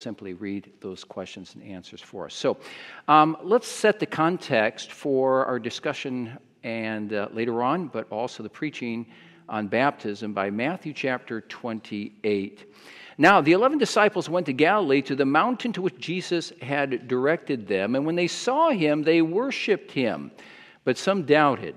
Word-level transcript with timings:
simply 0.00 0.32
read 0.32 0.70
those 0.80 1.02
questions 1.02 1.56
and 1.56 1.64
answers 1.64 2.00
for 2.00 2.26
us. 2.26 2.34
So 2.34 2.56
um, 3.08 3.36
let's 3.42 3.66
set 3.66 3.98
the 3.98 4.06
context 4.06 4.92
for 4.92 5.44
our 5.46 5.58
discussion 5.58 6.38
and 6.62 7.12
uh, 7.12 7.26
later 7.32 7.64
on, 7.64 7.88
but 7.88 8.06
also 8.12 8.44
the 8.44 8.48
preaching 8.48 9.06
on 9.48 9.66
baptism 9.66 10.32
by 10.32 10.50
Matthew 10.50 10.92
chapter 10.92 11.40
28. 11.40 12.72
Now, 13.20 13.40
the 13.40 13.50
eleven 13.50 13.76
disciples 13.76 14.28
went 14.28 14.46
to 14.46 14.52
Galilee 14.52 15.02
to 15.02 15.16
the 15.16 15.24
mountain 15.24 15.72
to 15.72 15.82
which 15.82 15.98
Jesus 15.98 16.52
had 16.62 17.08
directed 17.08 17.66
them, 17.66 17.96
and 17.96 18.06
when 18.06 18.14
they 18.14 18.28
saw 18.28 18.70
him, 18.70 19.02
they 19.02 19.20
worshiped 19.20 19.90
him, 19.90 20.30
but 20.84 20.96
some 20.96 21.24
doubted. 21.24 21.74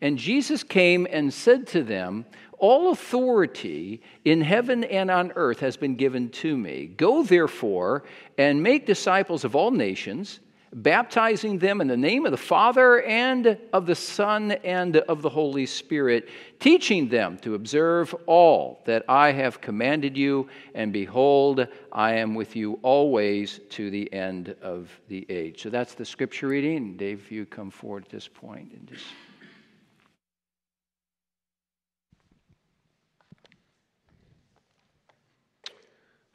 And 0.00 0.18
Jesus 0.18 0.64
came 0.64 1.06
and 1.08 1.32
said 1.32 1.68
to 1.68 1.84
them, 1.84 2.26
All 2.58 2.90
authority 2.90 4.02
in 4.24 4.40
heaven 4.40 4.84
and 4.84 5.10
on 5.10 5.32
earth 5.36 5.60
has 5.60 5.76
been 5.76 5.96
given 5.96 6.30
to 6.30 6.56
me. 6.56 6.86
Go 6.86 7.22
therefore 7.22 8.04
and 8.38 8.62
make 8.62 8.86
disciples 8.86 9.44
of 9.44 9.54
all 9.54 9.70
nations 9.70 10.40
baptizing 10.76 11.58
them 11.58 11.80
in 11.80 11.88
the 11.88 11.96
name 11.96 12.26
of 12.26 12.32
the 12.32 12.36
Father 12.36 13.00
and 13.02 13.58
of 13.72 13.86
the 13.86 13.94
Son 13.94 14.52
and 14.52 14.96
of 14.96 15.22
the 15.22 15.28
Holy 15.28 15.64
Spirit, 15.64 16.28
teaching 16.60 17.08
them 17.08 17.38
to 17.38 17.54
observe 17.54 18.14
all 18.26 18.82
that 18.84 19.04
I 19.08 19.32
have 19.32 19.60
commanded 19.60 20.16
you. 20.16 20.48
And 20.74 20.92
behold, 20.92 21.66
I 21.92 22.14
am 22.14 22.34
with 22.34 22.56
you 22.56 22.78
always 22.82 23.60
to 23.70 23.90
the 23.90 24.12
end 24.12 24.54
of 24.60 24.90
the 25.08 25.24
age. 25.28 25.62
So 25.62 25.70
that's 25.70 25.94
the 25.94 26.04
scripture 26.04 26.48
reading. 26.48 26.96
Dave, 26.96 27.30
you 27.30 27.46
come 27.46 27.70
forward 27.70 28.04
at 28.04 28.10
this 28.10 28.28
point 28.28 28.72
and 28.72 28.86
just. 28.86 29.06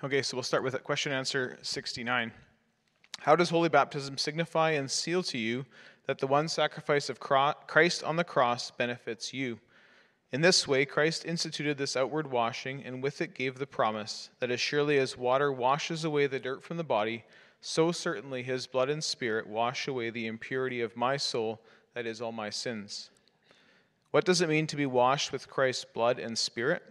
Okay, 0.04 0.24
so 0.24 0.36
we'll 0.36 0.42
start 0.42 0.64
with 0.64 0.84
question 0.84 1.12
answer 1.12 1.60
69. 1.62 2.32
How 3.20 3.36
does 3.36 3.52
holy 3.52 3.70
baptism 3.70 4.18
signify 4.18 4.72
and 4.72 4.90
seal 4.90 5.22
to 5.22 5.38
you 5.38 5.64
that 6.08 6.18
the 6.18 6.26
one 6.26 6.48
sacrifice 6.48 7.08
of 7.08 7.20
Christ 7.20 8.04
on 8.04 8.16
the 8.16 8.24
cross 8.24 8.72
benefits 8.72 9.32
you? 9.32 9.60
In 10.32 10.42
this 10.42 10.68
way, 10.68 10.86
Christ 10.86 11.24
instituted 11.26 11.78
this 11.78 11.96
outward 11.96 12.32
washing, 12.32 12.84
and 12.84 13.04
with 13.04 13.22
it 13.22 13.36
gave 13.36 13.60
the 13.60 13.68
promise 13.68 14.32
that 14.40 14.50
as 14.50 14.60
surely 14.60 14.98
as 14.98 15.20
water 15.20 15.52
washes 15.52 16.04
away 16.04 16.26
the 16.26 16.40
dirt 16.40 16.64
from 16.64 16.78
the 16.78 16.84
body, 16.84 17.24
so 17.60 17.92
certainly 17.92 18.42
his 18.42 18.66
blood 18.66 18.90
and 18.90 19.04
spirit 19.04 19.46
wash 19.46 19.88
away 19.88 20.10
the 20.10 20.26
impurity 20.26 20.82
of 20.82 20.98
my 20.98 21.16
soul, 21.16 21.62
that 21.94 22.08
is, 22.08 22.24
all 22.24 22.32
my 22.32 22.50
sins. 22.50 23.12
What 24.10 24.26
does 24.26 24.42
it 24.42 24.50
mean 24.50 24.66
to 24.66 24.76
be 24.76 24.88
washed 24.88 25.32
with 25.32 25.48
Christ's 25.48 25.86
blood 25.86 26.18
and 26.18 26.36
spirit? 26.36 26.82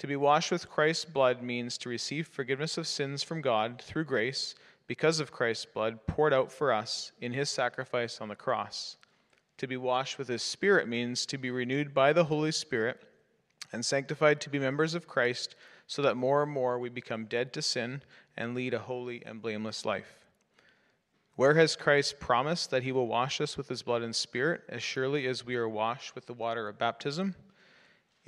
To 0.00 0.06
be 0.06 0.16
washed 0.16 0.50
with 0.50 0.70
Christ's 0.70 1.04
blood 1.04 1.42
means 1.42 1.76
to 1.76 1.90
receive 1.90 2.26
forgiveness 2.26 2.78
of 2.78 2.86
sins 2.86 3.22
from 3.22 3.42
God 3.42 3.82
through 3.82 4.06
grace 4.06 4.54
because 4.86 5.20
of 5.20 5.30
Christ's 5.30 5.66
blood 5.66 6.06
poured 6.06 6.32
out 6.32 6.50
for 6.50 6.72
us 6.72 7.12
in 7.20 7.34
his 7.34 7.50
sacrifice 7.50 8.18
on 8.18 8.28
the 8.28 8.34
cross. 8.34 8.96
To 9.58 9.66
be 9.66 9.76
washed 9.76 10.16
with 10.16 10.28
his 10.28 10.42
Spirit 10.42 10.88
means 10.88 11.26
to 11.26 11.36
be 11.36 11.50
renewed 11.50 11.92
by 11.92 12.14
the 12.14 12.24
Holy 12.24 12.50
Spirit 12.50 12.98
and 13.74 13.84
sanctified 13.84 14.40
to 14.40 14.48
be 14.48 14.58
members 14.58 14.94
of 14.94 15.06
Christ 15.06 15.54
so 15.86 16.00
that 16.00 16.16
more 16.16 16.42
and 16.42 16.50
more 16.50 16.78
we 16.78 16.88
become 16.88 17.26
dead 17.26 17.52
to 17.52 17.60
sin 17.60 18.00
and 18.38 18.54
lead 18.54 18.72
a 18.72 18.78
holy 18.78 19.22
and 19.26 19.42
blameless 19.42 19.84
life. 19.84 20.24
Where 21.36 21.56
has 21.56 21.76
Christ 21.76 22.18
promised 22.18 22.70
that 22.70 22.84
he 22.84 22.92
will 22.92 23.06
wash 23.06 23.38
us 23.38 23.58
with 23.58 23.68
his 23.68 23.82
blood 23.82 24.00
and 24.00 24.16
spirit 24.16 24.62
as 24.66 24.82
surely 24.82 25.26
as 25.26 25.44
we 25.44 25.56
are 25.56 25.68
washed 25.68 26.14
with 26.14 26.24
the 26.24 26.32
water 26.32 26.68
of 26.68 26.78
baptism? 26.78 27.34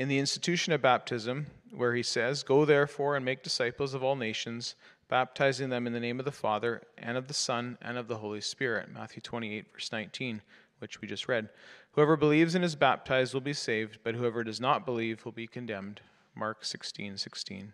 In 0.03 0.09
the 0.09 0.19
institution 0.19 0.73
of 0.73 0.83
baptism, 0.83 1.47
where 1.71 1.95
he 1.95 2.03
says, 2.03 2.43
Go 2.43 2.65
therefore 2.65 3.15
and 3.15 3.25
make 3.25 3.45
disciples 3.45 3.95
of 3.95 4.03
all 4.03 4.17
nations, 4.17 4.75
baptizing 5.07 5.69
them 5.69 5.87
in 5.87 5.93
the 5.93 6.01
name 6.01 6.19
of 6.19 6.25
the 6.25 6.33
Father, 6.33 6.83
and 6.99 7.17
of 7.17 7.29
the 7.29 7.35
Son, 7.35 7.79
and 7.81 7.97
of 7.97 8.09
the 8.09 8.17
Holy 8.17 8.41
Spirit. 8.41 8.93
Matthew 8.93 9.23
28, 9.23 9.67
verse 9.73 9.93
19, 9.93 10.43
which 10.81 11.01
we 11.01 11.07
just 11.07 11.29
read. 11.29 11.51
Whoever 11.93 12.17
believes 12.17 12.57
and 12.57 12.65
is 12.65 12.75
baptized 12.75 13.33
will 13.33 13.41
be 13.41 13.53
saved, 13.53 13.99
but 14.03 14.17
whoever 14.17 14.43
does 14.43 14.61
not 14.61 14.85
believe 14.85 15.25
will 15.25 15.31
be 15.31 15.47
condemned. 15.47 16.01
Mark 16.35 16.65
16, 16.65 17.17
16. 17.17 17.73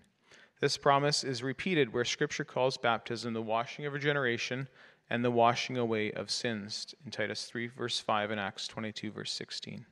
This 0.60 0.76
promise 0.76 1.24
is 1.24 1.42
repeated 1.42 1.94
where 1.94 2.04
Scripture 2.04 2.44
calls 2.44 2.76
baptism 2.76 3.32
the 3.32 3.40
washing 3.40 3.86
of 3.86 3.94
regeneration 3.94 4.68
and 5.08 5.24
the 5.24 5.30
washing 5.30 5.78
away 5.78 6.12
of 6.12 6.30
sins 6.30 6.94
in 7.06 7.10
Titus 7.10 7.46
3, 7.46 7.68
verse 7.68 7.98
5, 7.98 8.32
and 8.32 8.38
Acts 8.38 8.68
22, 8.68 9.12
verse 9.12 9.32
16. 9.32 9.86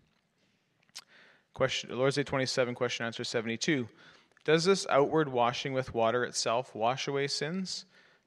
Question, 1.56 1.88
Lord's 1.96 2.16
Day 2.16 2.22
27, 2.22 2.74
question 2.74 3.06
answer 3.06 3.24
72. 3.24 3.88
Does 4.44 4.66
this 4.66 4.86
outward 4.90 5.30
washing 5.30 5.72
with 5.72 5.94
water 5.94 6.22
itself 6.22 6.74
wash 6.74 7.08
away 7.08 7.28
sins? 7.28 7.86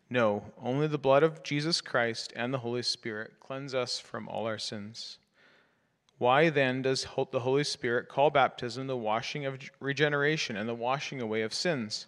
No, 0.10 0.46
only 0.60 0.88
the 0.88 0.98
blood 0.98 1.22
of 1.22 1.44
Jesus 1.44 1.80
Christ 1.80 2.34
and 2.36 2.52
the 2.52 2.58
Holy 2.58 2.82
Spirit 2.82 3.34
cleanse 3.40 3.76
us 3.76 4.00
from 4.00 4.28
all 4.28 4.48
our 4.48 4.58
sins. 4.58 5.20
Why 6.18 6.50
then 6.50 6.82
does 6.82 7.06
the 7.30 7.42
Holy 7.42 7.64
Spirit 7.64 8.10
call 8.10 8.32
baptism 8.32 8.88
the 8.88 8.98
washing 8.98 9.46
of 9.46 9.60
regeneration 9.80 10.58
and 10.58 10.68
the 10.68 10.74
washing 10.74 11.22
away 11.22 11.44
of 11.44 11.54
sins? 11.54 12.08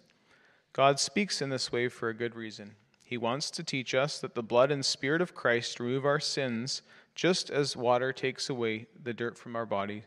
God 0.72 0.98
speaks 0.98 1.40
in 1.40 1.50
this 1.50 1.70
way 1.70 1.86
for 1.86 2.08
a 2.08 2.16
good 2.16 2.34
reason. 2.34 2.72
He 3.04 3.16
wants 3.16 3.48
to 3.52 3.62
teach 3.62 3.94
us 3.94 4.18
that 4.18 4.34
the 4.34 4.42
blood 4.42 4.72
and 4.72 4.84
spirit 4.84 5.22
of 5.22 5.36
Christ 5.36 5.78
remove 5.78 6.04
our 6.04 6.18
sins 6.18 6.82
just 7.14 7.48
as 7.48 7.76
water 7.76 8.12
takes 8.12 8.50
away 8.50 8.86
the 9.00 9.14
dirt 9.14 9.38
from 9.38 9.54
our 9.54 9.66
body 9.66 10.02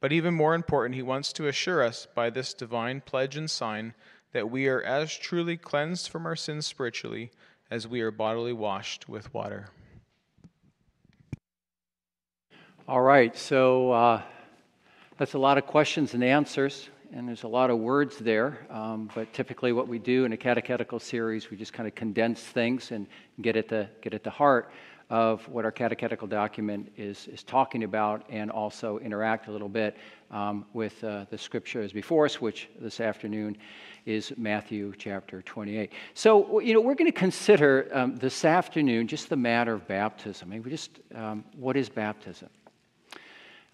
but 0.00 0.12
even 0.12 0.34
more 0.34 0.54
important, 0.54 0.94
he 0.94 1.02
wants 1.02 1.32
to 1.34 1.46
assure 1.46 1.82
us 1.82 2.06
by 2.14 2.30
this 2.30 2.54
divine 2.54 3.02
pledge 3.02 3.36
and 3.36 3.50
sign 3.50 3.94
that 4.32 4.50
we 4.50 4.66
are 4.66 4.82
as 4.82 5.14
truly 5.16 5.56
cleansed 5.56 6.08
from 6.08 6.26
our 6.26 6.36
sins 6.36 6.66
spiritually 6.66 7.30
as 7.70 7.86
we 7.86 8.00
are 8.00 8.10
bodily 8.10 8.52
washed 8.52 9.08
with 9.08 9.32
water. 9.34 9.68
All 12.88 13.02
right, 13.02 13.36
so 13.36 13.92
uh, 13.92 14.22
that's 15.18 15.34
a 15.34 15.38
lot 15.38 15.58
of 15.58 15.66
questions 15.66 16.14
and 16.14 16.24
answers, 16.24 16.88
and 17.12 17.28
there's 17.28 17.44
a 17.44 17.48
lot 17.48 17.70
of 17.70 17.78
words 17.78 18.16
there. 18.18 18.66
Um, 18.70 19.10
but 19.14 19.32
typically, 19.32 19.72
what 19.72 19.86
we 19.86 19.98
do 19.98 20.24
in 20.24 20.32
a 20.32 20.36
catechetical 20.36 20.98
series, 20.98 21.50
we 21.50 21.56
just 21.56 21.72
kind 21.72 21.86
of 21.86 21.94
condense 21.94 22.40
things 22.40 22.90
and 22.90 23.06
get 23.42 23.56
at 23.56 23.68
the 23.68 23.88
get 24.00 24.14
at 24.14 24.24
the 24.24 24.30
heart 24.30 24.72
of 25.10 25.46
what 25.48 25.64
our 25.64 25.72
catechetical 25.72 26.28
document 26.28 26.90
is, 26.96 27.26
is 27.26 27.42
talking 27.42 27.82
about 27.82 28.24
and 28.30 28.48
also 28.48 28.98
interact 28.98 29.48
a 29.48 29.50
little 29.50 29.68
bit 29.68 29.96
um, 30.30 30.64
with 30.72 31.02
uh, 31.02 31.26
the 31.30 31.36
scriptures 31.36 31.92
before 31.92 32.24
us, 32.24 32.40
which 32.40 32.68
this 32.78 33.00
afternoon 33.00 33.56
is 34.06 34.32
Matthew 34.36 34.92
chapter 34.96 35.42
28. 35.42 35.92
So, 36.14 36.60
you 36.60 36.72
know, 36.72 36.80
we're 36.80 36.94
going 36.94 37.10
to 37.10 37.18
consider 37.18 37.88
um, 37.92 38.16
this 38.16 38.44
afternoon 38.44 39.08
just 39.08 39.28
the 39.28 39.36
matter 39.36 39.74
of 39.74 39.86
baptism. 39.88 40.48
I 40.48 40.54
mean, 40.54 40.62
we 40.62 40.70
just, 40.70 41.00
um, 41.12 41.44
what 41.56 41.76
is 41.76 41.88
baptism? 41.88 42.48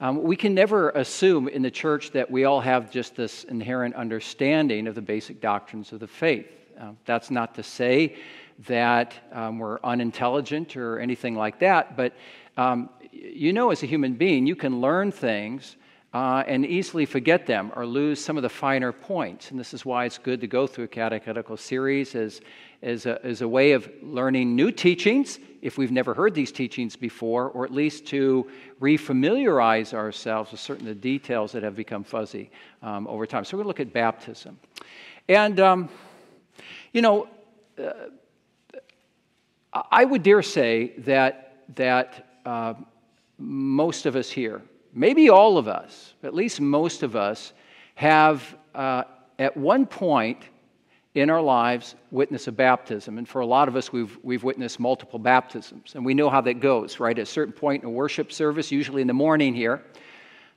Um, 0.01 0.23
we 0.23 0.37
can 0.37 0.55
never 0.55 0.91
assume 0.91 1.49
in 1.49 1.61
the 1.61 1.71
church 1.71 2.13
that 2.13 2.31
we 2.31 2.45
all 2.45 2.61
have 2.61 2.91
just 2.91 3.15
this 3.15 3.45
inherent 3.45 3.95
understanding 3.95 4.87
of 4.87 4.95
the 4.95 5.03
basic 5.03 5.41
doctrines 5.43 5.93
of 5.93 6.01
the 6.01 6.09
faith. 6.09 6.49
Uh, 6.81 6.93
that's 7.07 7.31
not 7.31 7.55
to 7.55 7.63
say 7.63 8.17
that 8.67 9.15
um, 9.33 9.59
we're 9.59 9.79
unintelligent 9.85 10.77
or 10.77 10.99
anything 10.99 11.35
like 11.35 11.59
that, 11.61 11.97
but 11.97 12.15
um, 12.57 12.89
you 13.13 13.53
know, 13.53 13.71
as 13.71 13.83
a 13.83 13.87
human 13.87 14.15
being, 14.15 14.47
you 14.47 14.57
can 14.57 14.81
learn 14.81 15.11
things 15.11 15.77
uh, 16.15 16.43
and 16.47 16.65
easily 16.65 17.05
forget 17.05 17.47
them 17.47 17.71
or 17.77 17.85
lose 17.85 18.23
some 18.25 18.37
of 18.37 18.43
the 18.43 18.49
finer 18.49 18.93
points. 18.93 19.51
And 19.51 19.61
this 19.61 19.75
is 19.75 19.85
why 19.85 20.07
it's 20.07 20.19
good 20.19 20.41
to 20.41 20.47
go 20.47 20.67
through 20.67 20.85
a 20.85 20.89
catechetical 20.89 21.57
series 21.57 22.15
as, 22.15 22.41
as, 22.83 23.05
a, 23.05 23.23
as 23.25 23.43
a 23.43 23.49
way 23.49 23.73
of 23.73 23.91
learning 24.03 24.57
new 24.57 24.71
teachings 24.71 25.39
if 25.61 25.77
we've 25.77 25.93
never 25.93 26.15
heard 26.15 26.35
these 26.35 26.53
teachings 26.53 26.97
before, 26.97 27.51
or 27.51 27.65
at 27.65 27.73
least 27.73 28.07
to 28.07 28.49
refamiliarize 28.81 29.93
ourselves 29.93 30.53
with 30.53 30.61
certain 30.61 30.89
of 30.89 30.95
the 30.95 31.01
details 31.01 31.53
that 31.53 31.63
have 31.63 31.77
become 31.77 32.05
fuzzy 32.05 32.51
um, 32.83 33.07
over 33.09 33.27
time. 33.27 33.45
So 33.45 33.57
we're 33.57 33.65
going 33.65 33.75
to 33.75 33.83
look 33.83 33.89
at 33.89 33.93
baptism. 33.93 34.59
And, 35.29 35.61
um, 35.61 35.89
you 36.93 37.03
know, 37.03 37.29
uh, 37.83 37.93
I 39.91 40.05
would 40.05 40.23
dare 40.23 40.43
say 40.43 40.93
that, 40.99 41.65
that 41.77 42.41
uh, 42.45 42.75
most 43.39 44.07
of 44.07 44.17
us 44.17 44.31
here, 44.31 44.63
maybe 44.93 45.29
all 45.29 45.59
of 45.59 45.69
us, 45.69 46.15
at 46.23 46.35
least 46.35 46.61
most 46.61 47.03
of 47.03 47.17
us, 47.17 47.53
have 47.95 48.57
uh, 48.75 49.05
at 49.39 49.57
one 49.57 49.87
point 49.87 50.43
in 51.15 51.31
our 51.31 51.41
lives 51.41 51.95
witnessed 52.11 52.47
a 52.47 52.53
baptism. 52.53 53.17
And 53.17 53.27
for 53.27 53.41
a 53.41 53.47
lot 53.47 53.69
of 53.69 53.77
us, 53.77 53.91
we've, 53.93 54.19
we've 54.23 54.45
witnessed 54.45 54.79
multiple 54.79 55.19
baptisms. 55.19 55.95
And 55.95 56.05
we 56.05 56.13
know 56.13 56.29
how 56.29 56.43
that 56.43 56.61
goes, 56.61 57.01
right? 57.01 57.19
At 57.19 57.23
a 57.23 57.27
certain 57.27 57.55
point 57.55 57.83
in 57.83 57.89
a 57.89 57.93
worship 57.93 58.31
service, 58.33 58.71
usually 58.71 59.01
in 59.01 59.09
the 59.09 59.15
morning 59.15 59.55
here, 59.55 59.83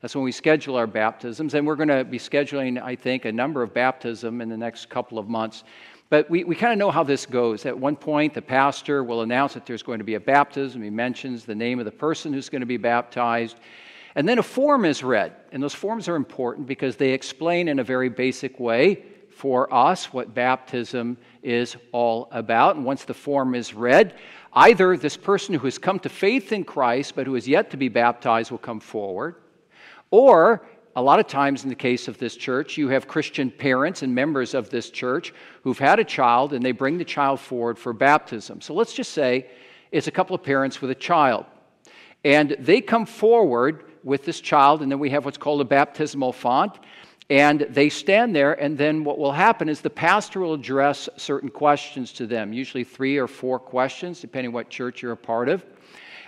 that's 0.02 0.16
when 0.16 0.24
we 0.24 0.34
schedule 0.34 0.76
our 0.76 0.88
baptisms. 0.88 1.54
And 1.54 1.66
we're 1.66 1.78
going 1.78 1.90
to 1.90 2.04
be 2.04 2.20
scheduling, 2.20 2.82
I 2.82 2.96
think, 2.96 3.26
a 3.26 3.32
number 3.32 3.64
of 3.64 3.74
baptism 3.74 4.42
in 4.42 4.50
the 4.50 4.58
next 4.58 4.90
couple 4.90 5.18
of 5.18 5.30
months. 5.30 5.64
But 6.10 6.30
we, 6.30 6.44
we 6.44 6.56
kind 6.56 6.74
of 6.74 6.80
know 6.80 6.90
how 6.90 7.04
this 7.04 7.26
goes. 7.26 7.66
At 7.66 7.78
one 7.78 7.96
point, 7.96 8.34
the 8.34 8.42
pastor 8.42 9.04
will 9.04 9.22
announce 9.22 9.54
that 9.54 9.66
there's 9.66 9.84
going 9.84 10.00
to 10.00 10.04
be 10.04 10.16
a 10.16 10.20
baptism. 10.20 10.82
He 10.82 10.90
mentions 10.90 11.46
the 11.46 11.54
name 11.54 11.78
of 11.78 11.86
the 11.86 11.92
person 11.92 12.34
who's 12.34 12.50
going 12.50 12.62
to 12.62 12.66
be 12.66 12.78
baptized. 12.78 13.58
And 14.16 14.28
then 14.28 14.40
a 14.40 14.44
form 14.44 14.86
is 14.86 15.04
read. 15.04 15.36
And 15.52 15.62
those 15.62 15.76
forms 15.76 16.08
are 16.08 16.16
important 16.16 16.66
because 16.66 16.96
they 16.96 17.12
explain 17.12 17.68
in 17.68 17.78
a 17.78 17.84
very 17.84 18.10
basic 18.10 18.60
way 18.60 19.04
for 19.30 19.72
us 19.74 20.12
what 20.12 20.34
baptism 20.34 21.16
is 21.44 21.78
all 21.92 22.28
about. 22.32 22.76
And 22.76 22.84
once 22.84 23.06
the 23.06 23.14
form 23.14 23.54
is 23.54 23.74
read, 23.76 24.16
either 24.54 24.98
this 24.98 25.16
person 25.16 25.54
who 25.54 25.66
has 25.66 25.78
come 25.78 26.00
to 26.00 26.10
faith 26.10 26.52
in 26.52 26.64
Christ 26.64 27.16
but 27.16 27.28
who 27.28 27.36
is 27.36 27.48
yet 27.48 27.70
to 27.72 27.78
be 27.78 27.88
baptized 27.88 28.50
will 28.50 28.58
come 28.58 28.80
forward, 28.80 29.36
or 30.12 30.66
a 30.96 31.02
lot 31.02 31.20
of 31.20 31.28
times 31.28 31.64
in 31.64 31.70
the 31.70 31.76
case 31.76 32.08
of 32.08 32.18
this 32.18 32.36
church, 32.36 32.78
you 32.78 32.90
have 32.90 33.08
Christian 33.08 33.52
parents 33.52 34.02
and 34.02 34.14
members 34.14 34.54
of 34.54 34.70
this 34.70 34.90
church 34.90 35.34
who've 35.64 35.78
had 35.78 36.00
a 36.00 36.04
child 36.04 36.54
and 36.54 36.66
they 36.66 36.72
bring 36.72 36.98
the 36.98 37.06
child 37.06 37.40
forward 37.40 37.78
for 37.78 37.94
baptism. 37.94 38.62
So 38.62 38.74
let's 38.74 38.94
just 38.94 39.14
say 39.14 39.48
it's 39.92 40.08
a 40.08 40.12
couple 40.12 40.36
of 40.36 40.44
parents 40.44 40.82
with 40.82 40.92
a 40.92 40.96
child. 40.96 41.46
And 42.24 42.56
they 42.60 42.82
come 42.82 43.06
forward 43.06 43.86
with 44.04 44.26
this 44.26 44.42
child, 44.42 44.82
and 44.82 44.92
then 44.92 45.00
we 45.00 45.10
have 45.12 45.26
what's 45.26 45.38
called 45.38 45.62
a 45.62 45.66
baptismal 45.66 46.34
font. 46.34 46.78
And 47.30 47.62
they 47.62 47.90
stand 47.90 48.36
there, 48.36 48.54
and 48.54 48.78
then 48.78 49.04
what 49.04 49.20
will 49.20 49.32
happen 49.32 49.70
is 49.70 49.82
the 49.82 49.90
pastor 49.90 50.40
will 50.40 50.56
address 50.56 51.08
certain 51.16 51.50
questions 51.50 52.12
to 52.14 52.26
them, 52.26 52.52
usually 52.52 52.84
three 52.84 53.18
or 53.18 53.28
four 53.28 53.60
questions, 53.60 54.20
depending 54.20 54.52
what 54.52 54.70
church 54.70 55.02
you're 55.02 55.12
a 55.12 55.18
part 55.18 55.48
of. 55.48 55.64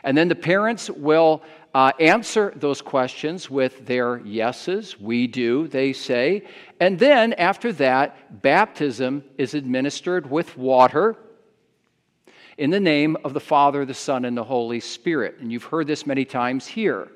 And 0.04 0.18
then 0.18 0.28
the 0.28 0.36
parents 0.36 0.90
will 0.90 1.44
uh, 1.74 1.92
answer 2.00 2.54
those 2.56 2.82
questions 2.82 3.50
with 3.50 3.86
their 3.86 4.20
yeses. 4.20 5.00
We 5.00 5.28
do, 5.28 5.68
they 5.68 5.94
say. 5.94 6.44
And 6.80 7.00
then 7.00 7.34
after 7.34 7.72
that, 7.74 8.42
baptism 8.42 9.24
is 9.38 9.54
administered 9.54 10.30
with 10.30 10.58
water 10.58 11.16
in 12.58 12.70
the 12.70 12.80
name 12.80 13.18
of 13.24 13.34
the 13.34 13.40
Father, 13.40 13.86
the 13.86 13.94
Son, 13.94 14.26
and 14.26 14.38
the 14.38 14.44
Holy 14.44 14.80
Spirit. 14.80 15.38
And 15.40 15.52
you've 15.52 15.64
heard 15.64 15.88
this 15.88 16.06
many 16.06 16.26
times 16.26 16.68
here, 16.68 17.08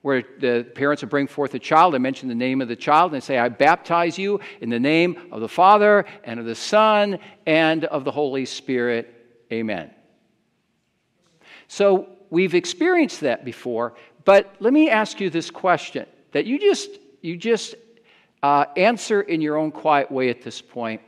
where 0.00 0.22
the 0.40 0.66
parents 0.74 1.02
will 1.02 1.10
bring 1.10 1.26
forth 1.26 1.54
a 1.54 1.58
child. 1.58 1.94
I 1.94 1.98
mention 1.98 2.28
the 2.28 2.34
name 2.34 2.62
of 2.62 2.68
the 2.68 2.76
child 2.76 3.12
and 3.12 3.22
say, 3.22 3.36
I 3.36 3.48
baptize 3.48 4.18
you 4.18 4.40
in 4.60 4.70
the 4.70 4.80
name 4.80 5.28
of 5.30 5.40
the 5.40 5.48
Father, 5.48 6.06
and 6.24 6.40
of 6.40 6.46
the 6.46 6.54
Son, 6.54 7.18
and 7.46 7.84
of 7.84 8.04
the 8.04 8.10
Holy 8.10 8.46
Spirit. 8.46 9.14
Amen. 9.52 9.90
So 11.68 12.08
we've 12.30 12.54
experienced 12.54 13.20
that 13.20 13.44
before, 13.44 13.94
but 14.24 14.54
let 14.60 14.72
me 14.72 14.90
ask 14.90 15.20
you 15.20 15.30
this 15.30 15.50
question 15.50 16.06
that 16.32 16.46
you 16.46 16.58
just, 16.58 16.90
you 17.22 17.36
just 17.36 17.74
uh, 18.42 18.66
answer 18.76 19.20
in 19.20 19.40
your 19.40 19.56
own 19.56 19.70
quiet 19.70 20.10
way 20.10 20.28
at 20.28 20.42
this 20.42 20.60
point. 20.60 21.00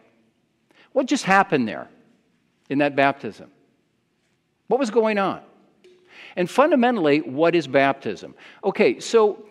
What 0.93 1.06
just 1.06 1.25
happened 1.25 1.69
there 1.69 1.88
in 2.69 2.78
that 2.78 2.96
baptism? 2.96 3.50
What 4.69 4.81
was 4.81 4.90
going 4.90 5.19
on? 5.19 5.40
And 6.37 6.49
fundamentally, 6.49 7.20
what 7.20 7.55
is 7.55 7.67
baptism? 7.67 8.34
Okay, 8.64 9.00
so 9.00 9.44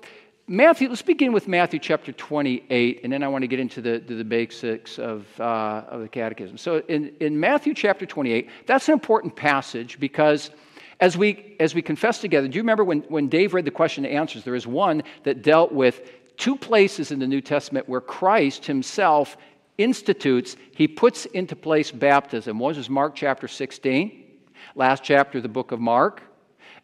Matthew, 0.47 0.89
let's 0.89 1.01
begin 1.01 1.31
with 1.31 1.47
Matthew 1.47 1.79
chapter 1.79 2.11
28, 2.11 3.01
and 3.03 3.13
then 3.13 3.21
I 3.21 3.27
want 3.27 3.43
to 3.43 3.47
get 3.47 3.59
into 3.59 3.81
the, 3.81 3.99
the, 3.99 4.15
the 4.15 4.23
basics 4.23 4.97
of, 4.97 5.27
uh, 5.39 5.83
of 5.87 6.01
the 6.01 6.07
catechism. 6.07 6.57
So 6.57 6.81
in, 6.87 7.13
in 7.19 7.39
Matthew 7.39 7.73
chapter 7.75 8.05
28, 8.05 8.49
that's 8.65 8.87
an 8.87 8.93
important 8.93 9.35
passage 9.35 9.99
because 9.99 10.49
as 10.99 11.17
we, 11.17 11.55
as 11.59 11.73
we 11.73 11.81
confess 11.81 12.19
together, 12.19 12.47
do 12.47 12.55
you 12.55 12.61
remember 12.61 12.83
when, 12.83 12.99
when 13.07 13.29
Dave 13.29 13.53
read 13.53 13.65
the 13.65 13.71
question 13.71 14.05
and 14.05 14.13
answers? 14.13 14.43
There 14.43 14.55
is 14.55 14.67
one 14.67 15.03
that 15.23 15.41
dealt 15.41 15.71
with 15.71 16.11
two 16.37 16.55
places 16.55 17.11
in 17.11 17.19
the 17.19 17.27
New 17.27 17.41
Testament 17.41 17.87
where 17.87 18.01
Christ 18.01 18.65
himself 18.65 19.37
institutes, 19.77 20.57
he 20.75 20.87
puts 20.87 21.25
into 21.25 21.55
place 21.55 21.91
baptism. 21.91 22.59
One 22.59 22.75
was 22.75 22.89
Mark 22.89 23.15
chapter 23.15 23.47
16 23.47 24.25
last 24.75 25.03
chapter 25.03 25.39
of 25.39 25.43
the 25.43 25.49
book 25.49 25.71
of 25.71 25.79
Mark. 25.79 26.21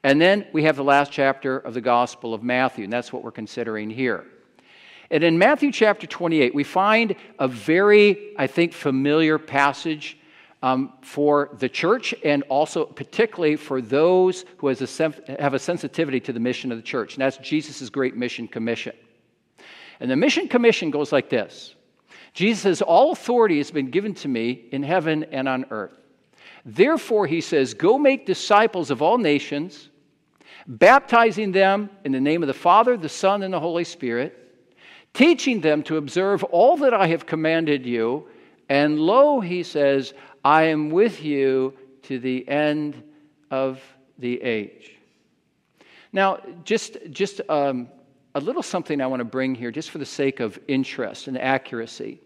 And 0.03 0.21
then 0.21 0.45
we 0.53 0.63
have 0.63 0.75
the 0.75 0.83
last 0.83 1.11
chapter 1.11 1.57
of 1.57 1.73
the 1.73 1.81
Gospel 1.81 2.33
of 2.33 2.43
Matthew, 2.43 2.83
and 2.83 2.93
that's 2.93 3.11
what 3.11 3.23
we're 3.23 3.31
considering 3.31 3.89
here. 3.89 4.25
And 5.09 5.23
in 5.23 5.37
Matthew 5.37 5.71
chapter 5.71 6.07
28, 6.07 6.53
we 6.53 6.63
find 6.63 7.15
a 7.39 7.47
very, 7.47 8.33
I 8.37 8.47
think, 8.47 8.73
familiar 8.73 9.37
passage 9.37 10.17
um, 10.61 10.93
for 11.01 11.49
the 11.59 11.69
church 11.69 12.13
and 12.23 12.43
also 12.43 12.85
particularly 12.85 13.55
for 13.55 13.81
those 13.81 14.45
who 14.57 14.69
a, 14.69 14.77
have 15.39 15.53
a 15.53 15.59
sensitivity 15.59 16.19
to 16.19 16.33
the 16.33 16.39
mission 16.39 16.71
of 16.71 16.77
the 16.77 16.83
church. 16.83 17.15
And 17.15 17.21
that's 17.21 17.37
Jesus' 17.37 17.89
great 17.89 18.15
mission 18.15 18.47
commission. 18.47 18.95
And 19.99 20.09
the 20.09 20.15
mission 20.15 20.47
commission 20.47 20.91
goes 20.91 21.11
like 21.11 21.29
this 21.29 21.75
Jesus 22.33 22.61
says, 22.61 22.81
All 22.81 23.11
authority 23.11 23.57
has 23.57 23.71
been 23.71 23.89
given 23.89 24.13
to 24.15 24.27
me 24.27 24.65
in 24.71 24.83
heaven 24.83 25.23
and 25.25 25.47
on 25.47 25.65
earth. 25.71 25.97
Therefore, 26.65 27.27
he 27.27 27.41
says, 27.41 27.73
Go 27.73 27.97
make 27.97 28.25
disciples 28.25 28.91
of 28.91 29.01
all 29.01 29.17
nations, 29.17 29.89
baptizing 30.67 31.51
them 31.51 31.89
in 32.03 32.11
the 32.11 32.19
name 32.19 32.43
of 32.43 32.47
the 32.47 32.53
Father, 32.53 32.97
the 32.97 33.09
Son, 33.09 33.43
and 33.43 33.53
the 33.53 33.59
Holy 33.59 33.83
Spirit, 33.83 34.37
teaching 35.13 35.61
them 35.61 35.83
to 35.83 35.97
observe 35.97 36.43
all 36.43 36.75
that 36.77 36.93
I 36.93 37.07
have 37.07 37.25
commanded 37.25 37.85
you. 37.85 38.27
And 38.67 38.99
lo, 38.99 39.39
he 39.39 39.61
says, 39.61 40.13
I 40.45 40.65
am 40.65 40.91
with 40.91 41.23
you 41.25 41.73
to 42.03 42.19
the 42.19 42.47
end 42.47 43.01
of 43.49 43.81
the 44.19 44.39
age. 44.43 44.95
Now, 46.13 46.39
just, 46.63 46.97
just 47.09 47.41
um, 47.49 47.89
a 48.35 48.39
little 48.39 48.61
something 48.61 49.01
I 49.01 49.07
want 49.07 49.21
to 49.21 49.25
bring 49.25 49.55
here, 49.55 49.71
just 49.71 49.89
for 49.89 49.97
the 49.97 50.05
sake 50.05 50.39
of 50.39 50.59
interest 50.67 51.27
and 51.27 51.35
accuracy. 51.35 52.21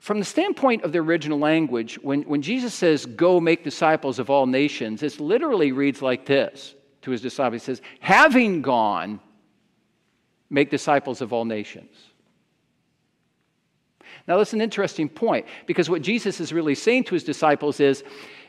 From 0.00 0.18
the 0.18 0.24
standpoint 0.24 0.82
of 0.82 0.90
the 0.90 0.98
original 0.98 1.38
language, 1.38 1.96
when, 2.02 2.22
when 2.22 2.42
Jesus 2.42 2.74
says, 2.74 3.06
Go 3.06 3.38
make 3.38 3.62
disciples 3.62 4.18
of 4.18 4.28
all 4.28 4.46
nations, 4.46 5.04
it 5.04 5.20
literally 5.20 5.70
reads 5.70 6.02
like 6.02 6.26
this 6.26 6.74
to 7.02 7.12
his 7.12 7.22
disciples. 7.22 7.62
He 7.62 7.66
says, 7.66 7.82
Having 8.00 8.62
gone, 8.62 9.20
make 10.50 10.70
disciples 10.70 11.22
of 11.22 11.32
all 11.32 11.44
nations. 11.44 11.94
Now, 14.28 14.38
that's 14.38 14.52
an 14.52 14.60
interesting 14.60 15.08
point 15.08 15.46
because 15.66 15.88
what 15.88 16.02
Jesus 16.02 16.40
is 16.40 16.52
really 16.52 16.74
saying 16.74 17.04
to 17.04 17.14
his 17.14 17.24
disciples 17.24 17.80
is 17.80 18.02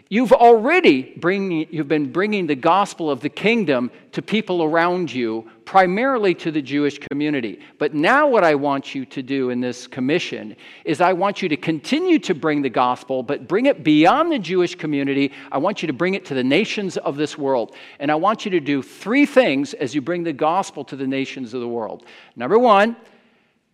You've 0.09 0.31
already 0.31 1.01
bring, 1.17 1.67
you've 1.69 1.89
been 1.89 2.13
bringing 2.13 2.47
the 2.47 2.55
gospel 2.55 3.11
of 3.11 3.19
the 3.19 3.27
kingdom 3.27 3.91
to 4.13 4.21
people 4.21 4.63
around 4.63 5.11
you, 5.11 5.49
primarily 5.65 6.33
to 6.35 6.49
the 6.49 6.61
Jewish 6.61 6.97
community. 6.97 7.59
But 7.77 7.93
now, 7.93 8.25
what 8.25 8.45
I 8.45 8.55
want 8.55 8.95
you 8.95 9.05
to 9.05 9.21
do 9.21 9.49
in 9.49 9.59
this 9.59 9.85
commission 9.85 10.55
is 10.85 11.01
I 11.01 11.11
want 11.11 11.41
you 11.41 11.49
to 11.49 11.57
continue 11.57 12.19
to 12.19 12.33
bring 12.33 12.61
the 12.61 12.69
gospel, 12.69 13.21
but 13.21 13.49
bring 13.49 13.65
it 13.65 13.83
beyond 13.83 14.31
the 14.31 14.39
Jewish 14.39 14.75
community. 14.75 15.33
I 15.51 15.57
want 15.57 15.81
you 15.81 15.87
to 15.87 15.93
bring 15.93 16.13
it 16.13 16.23
to 16.27 16.33
the 16.33 16.43
nations 16.43 16.95
of 16.95 17.17
this 17.17 17.37
world. 17.37 17.75
And 17.99 18.09
I 18.09 18.15
want 18.15 18.45
you 18.45 18.51
to 18.51 18.61
do 18.61 18.81
three 18.81 19.25
things 19.25 19.73
as 19.73 19.93
you 19.93 19.99
bring 19.99 20.23
the 20.23 20.31
gospel 20.31 20.85
to 20.85 20.95
the 20.95 21.07
nations 21.07 21.53
of 21.53 21.59
the 21.59 21.67
world. 21.67 22.05
Number 22.37 22.57
one, 22.57 22.95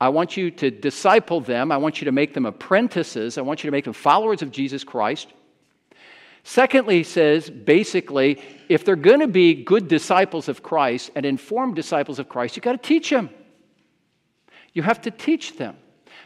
I 0.04 0.10
want 0.10 0.36
you 0.36 0.52
to 0.52 0.70
disciple 0.70 1.40
them. 1.40 1.72
I 1.72 1.78
want 1.78 2.02
you 2.02 2.06
to 2.06 2.12
make 2.12 2.34
them 2.34 2.46
apprentices. 2.46 3.38
I 3.38 3.42
want 3.42 3.64
you 3.64 3.70
to 3.70 3.72
make 3.72 3.86
them 3.86 3.94
followers 3.94 4.42
of 4.42 4.52
Jesus 4.52 4.84
Christ. 4.84 5.30
Secondly, 6.44 6.98
he 6.98 7.04
says 7.04 7.50
basically, 7.50 8.42
if 8.68 8.84
they're 8.84 8.98
going 8.98 9.22
to 9.22 9.30
be 9.30 9.64
good 9.64 9.88
disciples 9.88 10.50
of 10.50 10.62
Christ 10.62 11.12
and 11.16 11.26
informed 11.26 11.78
disciples 11.78 12.20
of 12.20 12.28
Christ, 12.28 12.58
you've 12.58 12.66
got 12.66 12.74
to 12.74 12.78
teach 12.86 13.12
them. 13.12 13.30
You 14.74 14.84
have 14.84 15.02
to 15.04 15.12
teach 15.12 15.56
them. 15.56 15.78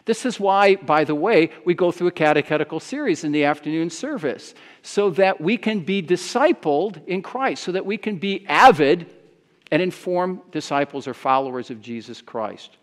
This 0.06 0.26
is 0.26 0.40
why, 0.40 0.78
by 0.78 1.04
the 1.04 1.14
way, 1.14 1.52
we 1.64 1.76
go 1.76 1.92
through 1.92 2.08
a 2.08 2.12
catechetical 2.12 2.80
series 2.80 3.24
in 3.24 3.32
the 3.32 3.44
afternoon 3.44 3.92
service, 3.92 4.56
so 4.82 5.12
that 5.12 5.40
we 5.40 5.56
can 5.56 5.82
be 5.82 6.02
discipled 6.02 7.06
in 7.06 7.22
Christ, 7.22 7.62
so 7.62 7.74
that 7.74 7.86
we 7.86 7.98
can 7.98 8.18
be 8.18 8.44
avid 8.48 9.06
and 9.70 9.84
informed 9.84 10.40
disciples 10.50 11.08
or 11.08 11.14
followers 11.14 11.70
of 11.70 11.80
Jesus 11.80 12.24
Christ. 12.24 12.78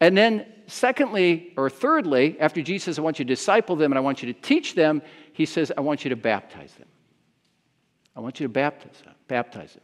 And 0.00 0.16
then, 0.16 0.46
secondly, 0.66 1.52
or 1.56 1.70
thirdly, 1.70 2.36
after 2.40 2.62
Jesus 2.62 2.84
says, 2.84 2.98
I 2.98 3.02
want 3.02 3.18
you 3.18 3.24
to 3.24 3.28
disciple 3.28 3.76
them 3.76 3.92
and 3.92 3.98
I 3.98 4.02
want 4.02 4.22
you 4.22 4.32
to 4.32 4.40
teach 4.40 4.74
them, 4.74 5.02
he 5.32 5.46
says, 5.46 5.72
I 5.76 5.80
want 5.80 6.04
you 6.04 6.10
to 6.10 6.16
baptize 6.16 6.74
them. 6.74 6.88
I 8.16 8.20
want 8.20 8.40
you 8.40 8.44
to 8.46 8.52
baptize 8.52 9.00
them. 9.04 9.14
Baptize 9.28 9.74
them. 9.74 9.82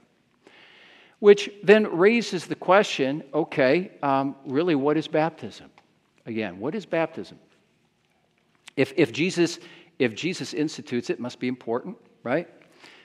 Which 1.19 1.51
then 1.63 1.97
raises 1.97 2.47
the 2.47 2.55
question 2.55 3.23
okay, 3.35 3.93
um, 4.03 4.37
really, 4.47 4.75
what 4.75 4.97
is 4.97 5.07
baptism? 5.07 5.71
Again, 6.27 6.59
what 6.59 6.75
is 6.75 6.87
baptism? 6.87 7.39
If, 8.77 8.93
if, 8.97 9.13
Jesus, 9.13 9.59
if 9.99 10.15
Jesus 10.15 10.55
institutes 10.55 11.11
it, 11.11 11.15
it 11.15 11.21
must 11.21 11.39
be 11.39 11.49
important, 11.49 11.97
right? 12.23 12.49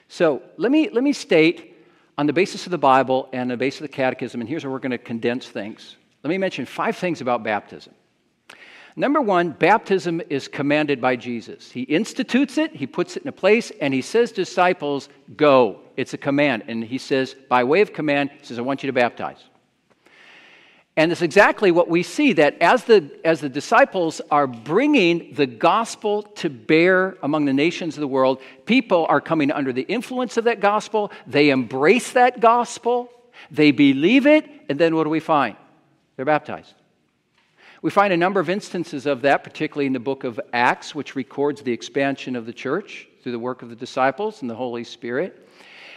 So 0.08 0.42
let 0.56 0.70
me, 0.72 0.88
let 0.90 1.02
me 1.02 1.12
state 1.12 1.76
on 2.16 2.26
the 2.26 2.32
basis 2.32 2.66
of 2.66 2.70
the 2.70 2.78
Bible 2.78 3.28
and 3.32 3.50
the 3.50 3.56
basis 3.56 3.80
of 3.80 3.88
the 3.88 3.92
catechism, 3.92 4.40
and 4.40 4.48
here's 4.48 4.64
where 4.64 4.70
we're 4.70 4.78
going 4.78 4.90
to 4.92 4.98
condense 4.98 5.46
things. 5.46 5.96
Let 6.26 6.30
me 6.30 6.38
mention 6.38 6.66
five 6.66 6.96
things 6.96 7.20
about 7.20 7.44
baptism. 7.44 7.94
Number 8.96 9.20
one, 9.20 9.50
baptism 9.50 10.20
is 10.28 10.48
commanded 10.48 11.00
by 11.00 11.14
Jesus. 11.14 11.70
He 11.70 11.82
institutes 11.82 12.58
it, 12.58 12.74
he 12.74 12.88
puts 12.88 13.16
it 13.16 13.22
in 13.22 13.28
a 13.28 13.32
place, 13.32 13.70
and 13.80 13.94
he 13.94 14.02
says 14.02 14.30
to 14.30 14.42
disciples, 14.42 15.08
Go. 15.36 15.82
It's 15.96 16.14
a 16.14 16.18
command. 16.18 16.64
And 16.66 16.82
he 16.82 16.98
says, 16.98 17.36
by 17.48 17.62
way 17.62 17.80
of 17.80 17.92
command, 17.92 18.30
he 18.40 18.44
says, 18.44 18.58
I 18.58 18.62
want 18.62 18.82
you 18.82 18.88
to 18.88 18.92
baptize. 18.92 19.38
And 20.96 21.12
it's 21.12 21.22
exactly 21.22 21.70
what 21.70 21.88
we 21.88 22.02
see 22.02 22.32
that 22.32 22.60
as 22.60 22.82
the, 22.82 23.08
as 23.24 23.40
the 23.40 23.48
disciples 23.48 24.20
are 24.28 24.48
bringing 24.48 25.32
the 25.32 25.46
gospel 25.46 26.24
to 26.24 26.50
bear 26.50 27.16
among 27.22 27.44
the 27.44 27.52
nations 27.52 27.94
of 27.94 28.00
the 28.00 28.08
world, 28.08 28.40
people 28.64 29.06
are 29.08 29.20
coming 29.20 29.52
under 29.52 29.72
the 29.72 29.82
influence 29.82 30.36
of 30.36 30.42
that 30.44 30.58
gospel. 30.58 31.12
They 31.24 31.50
embrace 31.50 32.14
that 32.14 32.40
gospel, 32.40 33.12
they 33.52 33.70
believe 33.70 34.26
it, 34.26 34.50
and 34.68 34.76
then 34.76 34.96
what 34.96 35.04
do 35.04 35.10
we 35.10 35.20
find? 35.20 35.56
They're 36.16 36.24
baptized. 36.24 36.74
We 37.82 37.90
find 37.90 38.12
a 38.12 38.16
number 38.16 38.40
of 38.40 38.48
instances 38.48 39.06
of 39.06 39.22
that, 39.22 39.44
particularly 39.44 39.86
in 39.86 39.92
the 39.92 40.00
book 40.00 40.24
of 40.24 40.40
Acts, 40.52 40.94
which 40.94 41.14
records 41.14 41.62
the 41.62 41.72
expansion 41.72 42.34
of 42.34 42.46
the 42.46 42.52
church 42.52 43.06
through 43.22 43.32
the 43.32 43.38
work 43.38 43.62
of 43.62 43.68
the 43.68 43.76
disciples 43.76 44.40
and 44.40 44.50
the 44.50 44.54
Holy 44.54 44.82
Spirit. 44.82 45.46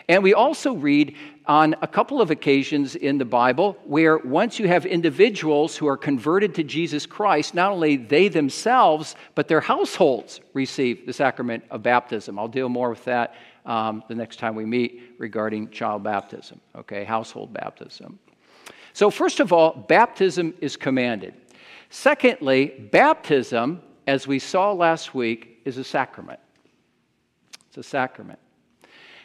And 0.10 0.24
we 0.24 0.34
also 0.34 0.74
read 0.74 1.16
on 1.46 1.76
a 1.84 1.88
couple 1.88 2.20
of 2.20 2.32
occasions 2.32 2.96
in 2.96 3.20
the 3.20 3.26
Bible 3.26 3.78
where 3.86 4.18
once 4.18 4.58
you 4.58 4.68
have 4.68 4.88
individuals 4.88 5.78
who 5.78 5.88
are 5.88 5.98
converted 5.98 6.56
to 6.56 6.64
Jesus 6.64 7.06
Christ, 7.06 7.54
not 7.54 7.72
only 7.72 7.96
they 7.96 8.28
themselves, 8.28 9.16
but 9.36 9.48
their 9.48 9.62
households 9.62 10.42
receive 10.56 11.06
the 11.06 11.14
sacrament 11.14 11.64
of 11.70 11.84
baptism. 11.84 12.40
I'll 12.40 12.48
deal 12.48 12.70
more 12.70 12.90
with 12.90 13.06
that 13.06 13.36
um, 13.68 14.04
the 14.08 14.16
next 14.16 14.40
time 14.40 14.56
we 14.56 14.66
meet 14.66 15.16
regarding 15.20 15.70
child 15.70 16.04
baptism, 16.04 16.60
okay, 16.76 17.04
household 17.04 17.54
baptism. 17.54 18.18
So, 18.94 19.10
first 19.10 19.40
of 19.40 19.54
all, 19.54 19.86
baptism 19.88 20.54
is 20.62 20.76
commanded. 20.76 21.34
Secondly, 21.90 22.88
baptism, 22.92 23.82
as 24.08 24.28
we 24.28 24.40
saw 24.40 24.72
last 24.72 25.14
week, 25.14 25.62
is 25.66 25.78
a 25.78 25.84
sacrament. 25.84 26.40
It's 27.68 27.78
a 27.78 27.84
sacrament. 27.84 28.40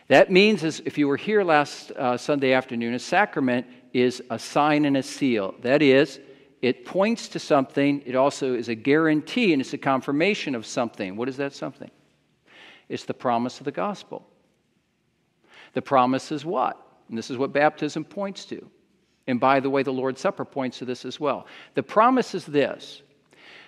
That 0.09 0.30
means, 0.30 0.64
as 0.64 0.80
if 0.85 0.99
you 0.99 1.09
were 1.09 1.16
here 1.16 1.42
last 1.42 1.90
uh, 1.92 2.16
Sunday 2.16 2.52
afternoon, 2.52 2.94
a 2.94 2.99
sacrament 2.99 3.66
is 3.92 4.23
a 4.28 4.38
sign 4.38 4.85
and 4.85 4.97
a 4.97 5.02
seal. 5.02 5.54
That 5.62 5.80
is, 5.80 6.21
it 6.61 6.85
points 6.85 7.28
to 7.28 7.38
something, 7.38 8.02
it 8.04 8.14
also 8.14 8.54
is 8.54 8.68
a 8.68 8.75
guarantee, 8.75 9.52
and 9.52 9.61
it's 9.62 9.73
a 9.73 9.78
confirmation 9.78 10.54
of 10.54 10.66
something. 10.66 11.16
What 11.16 11.28
is 11.28 11.37
that 11.38 11.54
something? 11.54 11.90
It's 12.88 13.04
the 13.04 13.14
promise 13.14 13.59
of 13.59 13.64
the 13.64 13.73
gospel. 13.73 14.26
The 15.73 15.83
promise 15.83 16.33
is 16.33 16.44
what? 16.44 16.80
And 17.09 17.16
this 17.16 17.30
is 17.30 17.37
what 17.37 17.52
baptism 17.52 18.04
points 18.04 18.44
to. 18.47 18.71
And 19.26 19.40
by 19.40 19.60
the 19.60 19.70
way, 19.70 19.82
the 19.82 19.92
Lord's 19.92 20.20
Supper 20.20 20.44
points 20.44 20.78
to 20.78 20.84
this 20.84 21.04
as 21.04 21.18
well. 21.18 21.46
The 21.74 21.82
promise 21.82 22.34
is 22.34 22.44
this 22.44 23.02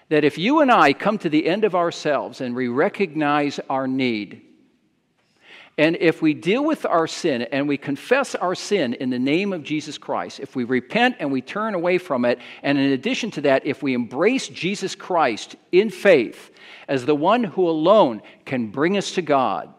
that 0.08 0.25
if 0.25 0.38
you 0.38 0.60
and 0.60 0.70
I 0.70 0.92
come 0.92 1.18
to 1.18 1.28
the 1.28 1.46
end 1.46 1.64
of 1.64 1.75
ourselves 1.75 2.40
and 2.40 2.54
we 2.54 2.68
recognize 2.68 3.58
our 3.68 3.88
need, 3.88 4.42
and 5.78 5.96
if 5.96 6.22
we 6.22 6.32
deal 6.32 6.64
with 6.64 6.86
our 6.86 7.06
sin 7.06 7.42
and 7.42 7.68
we 7.68 7.76
confess 7.76 8.34
our 8.34 8.54
sin 8.54 8.94
in 8.94 9.10
the 9.10 9.18
name 9.18 9.52
of 9.52 9.62
Jesus 9.62 9.98
Christ, 9.98 10.40
if 10.40 10.56
we 10.56 10.64
repent 10.64 11.16
and 11.18 11.30
we 11.30 11.42
turn 11.42 11.75
away 11.75 11.98
from 11.98 12.25
it, 12.25 12.38
and 12.62 12.78
in 12.78 12.92
addition 12.92 13.30
to 13.32 13.42
that, 13.42 13.66
if 13.66 13.82
we 13.82 13.92
embrace 13.92 14.48
Jesus 14.48 14.94
Christ 14.94 15.56
in 15.72 15.90
faith 15.90 16.50
as 16.88 17.04
the 17.04 17.14
one 17.14 17.44
who 17.44 17.68
alone 17.68 18.22
can 18.46 18.68
bring 18.68 18.96
us 18.96 19.12
to 19.12 19.22
God, 19.22 19.72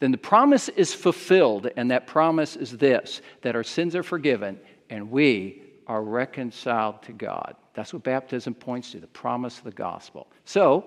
then 0.00 0.10
the 0.10 0.18
promise 0.18 0.68
is 0.68 0.92
fulfilled, 0.92 1.68
and 1.76 1.92
that 1.92 2.08
promise 2.08 2.56
is 2.56 2.76
this 2.76 3.22
that 3.42 3.54
our 3.54 3.62
sins 3.62 3.94
are 3.94 4.02
forgiven 4.02 4.58
and 4.92 5.10
we 5.10 5.62
are 5.86 6.02
reconciled 6.02 7.02
to 7.02 7.12
God. 7.12 7.56
That's 7.72 7.94
what 7.94 8.02
baptism 8.02 8.52
points 8.52 8.92
to 8.92 9.00
the 9.00 9.06
promise 9.06 9.56
of 9.56 9.64
the 9.64 9.70
gospel. 9.70 10.26
So, 10.44 10.84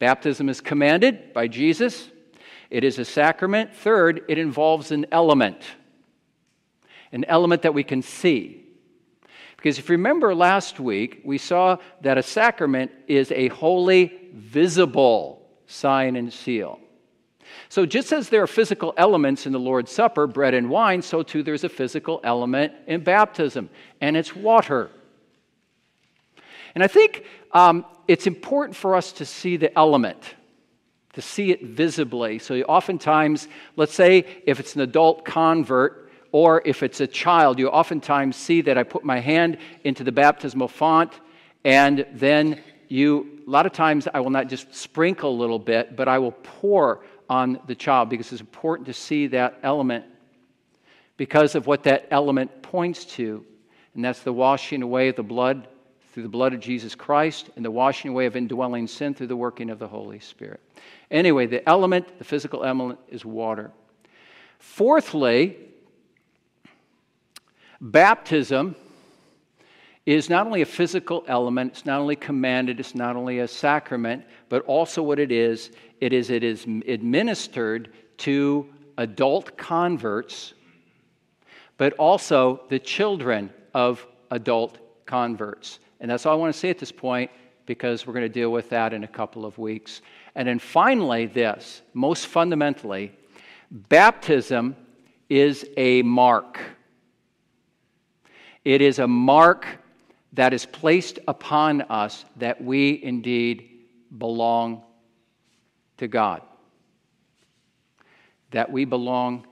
baptism 0.00 0.48
is 0.48 0.60
commanded 0.60 1.32
by 1.32 1.46
Jesus, 1.46 2.10
it 2.68 2.82
is 2.82 2.98
a 2.98 3.04
sacrament. 3.04 3.74
Third, 3.74 4.24
it 4.28 4.38
involves 4.38 4.90
an 4.90 5.06
element, 5.12 5.62
an 7.12 7.24
element 7.26 7.62
that 7.62 7.74
we 7.74 7.84
can 7.84 8.02
see. 8.02 8.64
Because 9.56 9.78
if 9.78 9.88
you 9.88 9.92
remember 9.92 10.34
last 10.34 10.80
week, 10.80 11.20
we 11.24 11.38
saw 11.38 11.76
that 12.00 12.18
a 12.18 12.22
sacrament 12.24 12.90
is 13.06 13.30
a 13.30 13.48
holy, 13.48 14.30
visible 14.32 15.46
sign 15.66 16.16
and 16.16 16.32
seal. 16.32 16.80
So, 17.68 17.86
just 17.86 18.12
as 18.12 18.28
there 18.28 18.42
are 18.42 18.46
physical 18.46 18.94
elements 18.96 19.46
in 19.46 19.52
the 19.52 19.58
Lord's 19.58 19.90
Supper, 19.90 20.26
bread 20.26 20.54
and 20.54 20.68
wine, 20.70 21.02
so 21.02 21.22
too 21.22 21.42
there's 21.42 21.64
a 21.64 21.68
physical 21.68 22.20
element 22.24 22.72
in 22.86 23.02
baptism, 23.02 23.70
and 24.00 24.16
it's 24.16 24.34
water. 24.34 24.90
And 26.74 26.82
I 26.82 26.86
think 26.86 27.24
um, 27.52 27.84
it's 28.08 28.26
important 28.26 28.76
for 28.76 28.94
us 28.96 29.12
to 29.12 29.24
see 29.24 29.56
the 29.56 29.76
element, 29.78 30.34
to 31.12 31.22
see 31.22 31.50
it 31.50 31.62
visibly. 31.62 32.38
So, 32.38 32.54
oftentimes, 32.62 33.48
let's 33.76 33.94
say 33.94 34.24
if 34.46 34.60
it's 34.60 34.74
an 34.74 34.80
adult 34.80 35.24
convert, 35.24 36.10
or 36.32 36.62
if 36.64 36.82
it's 36.82 37.00
a 37.00 37.06
child, 37.06 37.58
you 37.58 37.68
oftentimes 37.68 38.36
see 38.36 38.62
that 38.62 38.78
I 38.78 38.82
put 38.82 39.04
my 39.04 39.20
hand 39.20 39.58
into 39.84 40.02
the 40.02 40.12
baptismal 40.12 40.68
font, 40.68 41.12
and 41.64 42.06
then 42.14 42.60
you, 42.88 43.42
a 43.46 43.50
lot 43.50 43.64
of 43.64 43.72
times, 43.72 44.06
I 44.12 44.20
will 44.20 44.30
not 44.30 44.48
just 44.48 44.74
sprinkle 44.74 45.30
a 45.30 45.38
little 45.38 45.58
bit, 45.58 45.96
but 45.96 46.08
I 46.08 46.18
will 46.18 46.32
pour 46.32 47.02
on 47.28 47.60
the 47.66 47.74
child 47.74 48.08
because 48.08 48.32
it's 48.32 48.40
important 48.40 48.86
to 48.86 48.92
see 48.92 49.26
that 49.28 49.58
element 49.62 50.04
because 51.16 51.54
of 51.54 51.66
what 51.66 51.84
that 51.84 52.06
element 52.10 52.62
points 52.62 53.04
to. 53.04 53.44
And 53.94 54.04
that's 54.04 54.20
the 54.20 54.32
washing 54.32 54.82
away 54.82 55.08
of 55.08 55.16
the 55.16 55.22
blood 55.22 55.68
through 56.12 56.22
the 56.24 56.28
blood 56.28 56.52
of 56.52 56.60
Jesus 56.60 56.94
Christ 56.94 57.50
and 57.56 57.64
the 57.64 57.70
washing 57.70 58.10
away 58.10 58.26
of 58.26 58.36
indwelling 58.36 58.86
sin 58.86 59.14
through 59.14 59.28
the 59.28 59.36
working 59.36 59.70
of 59.70 59.78
the 59.78 59.88
Holy 59.88 60.20
Spirit. 60.20 60.60
Anyway, 61.10 61.46
the 61.46 61.66
element, 61.68 62.18
the 62.18 62.24
physical 62.24 62.64
element, 62.64 62.98
is 63.08 63.24
water. 63.24 63.70
Fourthly, 64.58 65.56
baptism 67.80 68.76
is 70.04 70.28
not 70.28 70.46
only 70.46 70.62
a 70.62 70.66
physical 70.66 71.24
element, 71.28 71.72
it's 71.72 71.86
not 71.86 72.00
only 72.00 72.16
commanded, 72.16 72.80
it's 72.80 72.94
not 72.94 73.14
only 73.14 73.38
a 73.38 73.48
sacrament, 73.48 74.24
but 74.48 74.62
also 74.64 75.02
what 75.02 75.18
it 75.18 75.30
is 75.30 75.70
it 76.00 76.12
is 76.12 76.30
it 76.30 76.42
is 76.42 76.64
administered 76.64 77.92
to 78.18 78.66
adult 78.98 79.56
converts, 79.56 80.54
but 81.76 81.92
also 81.94 82.62
the 82.68 82.78
children 82.78 83.50
of 83.74 84.04
adult 84.32 84.78
converts. 85.06 85.78
And 86.00 86.10
that's 86.10 86.26
all 86.26 86.32
I 86.32 86.36
want 86.36 86.52
to 86.52 86.58
say 86.58 86.70
at 86.70 86.78
this 86.78 86.90
point 86.90 87.30
because 87.66 88.06
we're 88.06 88.12
going 88.12 88.24
to 88.24 88.28
deal 88.28 88.50
with 88.50 88.68
that 88.70 88.92
in 88.92 89.04
a 89.04 89.08
couple 89.08 89.44
of 89.44 89.56
weeks. 89.58 90.02
And 90.34 90.48
then 90.48 90.58
finally, 90.58 91.26
this 91.26 91.82
most 91.94 92.26
fundamentally, 92.26 93.12
baptism 93.70 94.74
is 95.28 95.64
a 95.76 96.02
mark. 96.02 96.58
It 98.64 98.82
is 98.82 98.98
a 98.98 99.06
mark 99.06 99.66
that 100.32 100.54
is 100.54 100.64
placed 100.66 101.18
upon 101.28 101.82
us 101.82 102.24
that 102.36 102.62
we 102.62 103.02
indeed 103.02 103.68
belong 104.16 104.82
to 105.98 106.08
God, 106.08 106.42
that 108.50 108.70
we 108.70 108.84
belong 108.84 109.46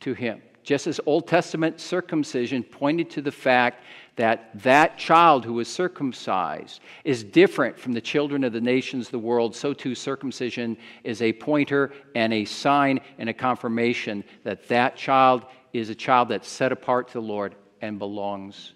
to 0.00 0.14
Him. 0.14 0.42
Just 0.62 0.86
as 0.86 0.98
Old 1.04 1.28
Testament 1.28 1.78
circumcision 1.78 2.62
pointed 2.62 3.10
to 3.10 3.20
the 3.20 3.30
fact 3.30 3.84
that 4.16 4.50
that 4.62 4.96
child 4.96 5.44
who 5.44 5.52
was 5.52 5.68
circumcised 5.68 6.80
is 7.04 7.22
different 7.22 7.78
from 7.78 7.92
the 7.92 8.00
children 8.00 8.44
of 8.44 8.54
the 8.54 8.60
nations 8.62 9.06
of 9.06 9.12
the 9.12 9.18
world, 9.18 9.54
so 9.54 9.74
too 9.74 9.94
circumcision 9.94 10.78
is 11.02 11.20
a 11.20 11.34
pointer 11.34 11.92
and 12.14 12.32
a 12.32 12.46
sign 12.46 13.00
and 13.18 13.28
a 13.28 13.34
confirmation 13.34 14.24
that 14.42 14.66
that 14.68 14.96
child 14.96 15.44
is 15.74 15.90
a 15.90 15.94
child 15.94 16.30
that's 16.30 16.48
set 16.48 16.72
apart 16.72 17.08
to 17.08 17.14
the 17.14 17.20
Lord 17.20 17.56
and 17.84 17.98
belongs 17.98 18.72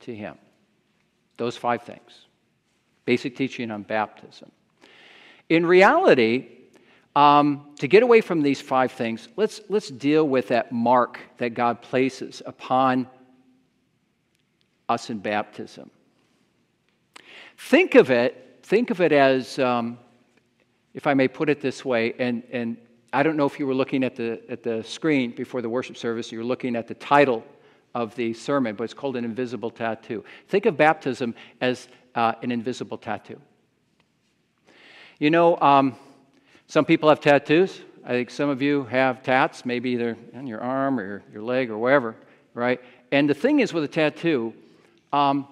to 0.00 0.14
Him. 0.14 0.36
Those 1.36 1.56
five 1.56 1.82
things. 1.82 2.26
Basic 3.04 3.36
teaching 3.36 3.70
on 3.70 3.82
baptism. 3.82 4.50
In 5.48 5.66
reality, 5.66 6.48
um, 7.14 7.74
to 7.78 7.86
get 7.86 8.02
away 8.02 8.20
from 8.20 8.42
these 8.42 8.60
five 8.60 8.92
things, 8.92 9.28
let's, 9.36 9.60
let's 9.68 9.90
deal 9.90 10.26
with 10.26 10.48
that 10.48 10.72
mark 10.72 11.20
that 11.36 11.50
God 11.50 11.82
places 11.82 12.42
upon 12.46 13.06
us 14.88 15.10
in 15.10 15.18
baptism. 15.18 15.90
Think 17.58 17.94
of 17.94 18.10
it, 18.10 18.60
think 18.62 18.90
of 18.90 19.00
it 19.00 19.12
as, 19.12 19.58
um, 19.58 19.98
if 20.94 21.06
I 21.06 21.14
may 21.14 21.28
put 21.28 21.48
it 21.48 21.60
this 21.60 21.84
way, 21.84 22.14
and, 22.18 22.42
and 22.50 22.76
I 23.12 23.22
don't 23.22 23.36
know 23.36 23.46
if 23.46 23.58
you 23.58 23.66
were 23.66 23.74
looking 23.74 24.02
at 24.02 24.16
the, 24.16 24.40
at 24.48 24.62
the 24.62 24.82
screen 24.82 25.30
before 25.30 25.62
the 25.62 25.68
worship 25.68 25.96
service, 25.96 26.32
you 26.32 26.38
were 26.38 26.44
looking 26.44 26.74
at 26.74 26.88
the 26.88 26.94
title 26.94 27.44
of 27.96 28.14
the 28.14 28.34
sermon, 28.34 28.76
but 28.76 28.84
it's 28.84 28.92
called 28.92 29.16
an 29.16 29.24
invisible 29.24 29.70
tattoo. 29.70 30.22
Think 30.48 30.66
of 30.66 30.76
baptism 30.76 31.34
as 31.62 31.88
uh, 32.14 32.34
an 32.42 32.52
invisible 32.52 32.98
tattoo. 32.98 33.40
You 35.18 35.30
know, 35.30 35.58
um, 35.60 35.96
some 36.66 36.84
people 36.84 37.08
have 37.08 37.20
tattoos. 37.20 37.80
I 38.04 38.10
think 38.10 38.28
some 38.28 38.50
of 38.50 38.60
you 38.60 38.84
have 38.84 39.22
tats, 39.22 39.64
maybe 39.64 39.90
either 39.92 40.14
on 40.34 40.46
your 40.46 40.60
arm 40.60 41.00
or 41.00 41.22
your 41.32 41.40
leg 41.40 41.70
or 41.70 41.78
wherever, 41.78 42.14
right? 42.52 42.82
And 43.12 43.30
the 43.30 43.34
thing 43.34 43.60
is 43.60 43.72
with 43.72 43.84
a 43.84 43.88
tattoo, 43.88 44.52
um, 45.10 45.48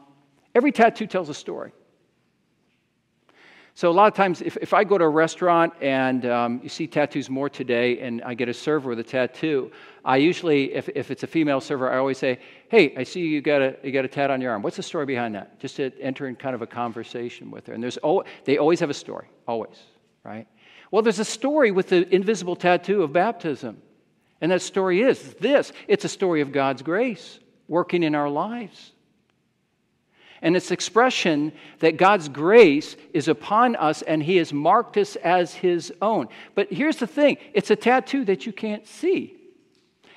every 0.55 0.71
tattoo 0.71 1.07
tells 1.07 1.31
a 1.31 1.35
story. 1.35 1.73
So, 3.77 3.91
a 3.91 3.93
lot 3.93 4.07
of 4.07 4.15
times, 4.15 4.41
if, 4.41 4.57
if 4.59 4.73
I 4.73 4.85
go 4.85 4.99
to 4.99 5.05
a 5.05 5.09
restaurant 5.09 5.73
and 5.81 6.25
um, 6.27 6.61
you 6.63 6.69
see 6.69 6.87
tattoos 6.87 7.29
more 7.29 7.49
today, 7.49 7.99
and 7.99 8.23
I 8.23 8.35
get 8.35 8.49
a 8.49 8.55
server 8.55 8.91
with 8.91 9.01
a 9.01 9.05
tattoo, 9.05 9.73
I 10.05 10.19
usually, 10.19 10.73
if, 10.75 10.89
if 10.91 11.11
it's 11.11 11.25
a 11.25 11.27
female 11.27 11.61
server, 11.61 11.93
I 11.93 11.99
always 11.99 12.19
say, 12.19 12.39
Hey, 12.69 12.95
I 12.97 13.03
see 13.03 13.21
you 13.21 13.41
got, 13.41 13.63
a, 13.63 13.77
you 13.83 13.91
got 13.91 14.05
a 14.05 14.09
tat 14.09 14.31
on 14.31 14.41
your 14.41 14.53
arm. 14.53 14.63
What's 14.63 14.77
the 14.77 14.83
story 14.85 15.07
behind 15.07 15.35
that? 15.35 15.59
Just 15.59 15.75
to 15.77 15.91
enter 16.01 16.29
in 16.29 16.37
kind 16.37 16.55
of 16.55 16.63
a 16.63 16.69
conversation 16.69 17.51
with 17.51 17.67
her. 17.67 17.75
And 17.75 17.83
there's, 17.83 17.99
oh, 18.05 18.23
they 18.45 18.59
always 18.59 18.79
have 18.79 18.91
a 18.91 18.95
story, 18.95 19.27
always, 19.49 19.77
right? 20.23 20.47
Well, 20.93 21.03
there's 21.03 21.19
a 21.19 21.25
story 21.25 21.73
with 21.73 21.89
the 21.89 22.15
invisible 22.15 22.55
tattoo 22.55 23.03
of 23.03 23.13
baptism. 23.13 23.83
And 24.41 24.53
that 24.53 24.63
story 24.63 25.03
is 25.03 25.35
this 25.35 25.73
it's 25.89 26.05
a 26.05 26.09
story 26.09 26.43
of 26.43 26.53
God's 26.53 26.83
grace 26.83 27.41
working 27.67 28.05
in 28.05 28.15
our 28.15 28.29
lives. 28.29 28.93
And 30.45 30.57
it's 30.57 30.71
expression 30.71 31.53
that 31.79 31.97
God's 31.97 32.29
grace 32.29 32.97
is 33.15 33.29
upon 33.29 33.77
us 33.77 34.03
and 34.03 34.23
He 34.23 34.37
has 34.37 34.53
marked 34.53 34.99
us 34.99 35.17
as 35.17 35.55
His 35.55 35.91
own. 36.03 36.29
But 36.55 36.71
here's 36.71 36.99
the 36.99 37.07
thing 37.07 37.39
it's 37.55 37.71
a 37.71 37.77
tattoo 37.77 38.27
that 38.27 38.45
you 38.45 38.53
can't 38.53 38.87
see. 38.87 39.37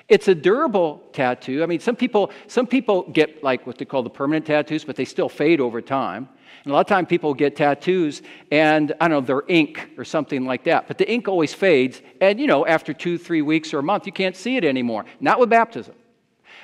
It's 0.06 0.28
a 0.28 0.34
durable 0.34 1.02
tattoo. 1.12 1.62
I 1.62 1.66
mean, 1.66 1.80
some 1.80 1.96
people, 1.96 2.30
some 2.46 2.66
people 2.66 3.10
get 3.10 3.42
like 3.42 3.66
what 3.66 3.78
they 3.78 3.86
call 3.86 4.02
the 4.02 4.10
permanent 4.10 4.44
tattoos, 4.44 4.84
but 4.84 4.96
they 4.96 5.06
still 5.06 5.30
fade 5.30 5.60
over 5.60 5.80
time. 5.80 6.28
And 6.64 6.72
a 6.72 6.74
lot 6.74 6.80
of 6.80 6.86
times 6.86 7.08
people 7.08 7.32
get 7.32 7.56
tattoos 7.56 8.20
and, 8.50 8.92
I 9.00 9.08
don't 9.08 9.20
know, 9.22 9.26
they're 9.26 9.48
ink 9.48 9.90
or 9.96 10.04
something 10.04 10.44
like 10.44 10.64
that. 10.64 10.88
But 10.88 10.98
the 10.98 11.10
ink 11.10 11.26
always 11.26 11.54
fades. 11.54 12.02
And, 12.20 12.38
you 12.38 12.46
know, 12.46 12.66
after 12.66 12.92
two, 12.92 13.16
three 13.16 13.42
weeks 13.42 13.72
or 13.72 13.78
a 13.78 13.82
month, 13.82 14.04
you 14.04 14.12
can't 14.12 14.36
see 14.36 14.58
it 14.58 14.64
anymore. 14.64 15.06
Not 15.20 15.40
with 15.40 15.48
baptism. 15.48 15.94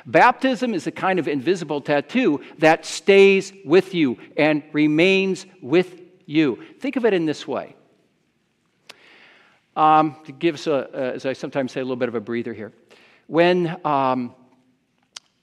Baptism 0.07 0.75
is 0.75 0.87
a 0.87 0.91
kind 0.91 1.19
of 1.19 1.29
invisible 1.29 1.81
tattoo 1.81 2.43
that 2.59 2.85
stays 2.85 3.53
with 3.65 3.95
you 3.95 4.19
and 4.37 4.63
remains 4.73 5.47
with 5.63 6.01
you. 6.27 6.63
Think 6.81 6.97
of 6.97 7.05
it 7.05 7.15
in 7.15 7.25
this 7.25 7.49
way. 7.49 7.75
Um, 9.77 10.17
to 10.25 10.33
give 10.33 10.55
us, 10.55 10.67
a, 10.67 10.89
as 11.15 11.27
I 11.27 11.33
sometimes 11.33 11.73
say, 11.73 11.81
a 11.81 11.85
little 11.85 11.97
bit 11.97 12.09
of 12.09 12.15
a 12.15 12.21
breather 12.21 12.53
here. 12.53 12.73
When, 13.27 13.77
um, 13.85 14.35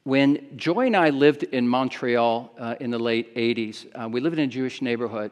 when 0.04 0.58
Joy 0.58 0.88
and 0.88 0.96
I 0.96 1.10
lived 1.10 1.44
in 1.44 1.68
Montreal 1.68 2.54
uh, 2.58 2.76
in 2.80 2.92
the 2.92 3.00
late 3.00 3.36
80s, 3.36 3.88
uh, 3.94 4.08
we 4.08 4.22
lived 4.22 4.38
in 4.38 4.46
a 4.46 4.48
Jewish 4.48 4.82
neighborhood. 4.82 5.32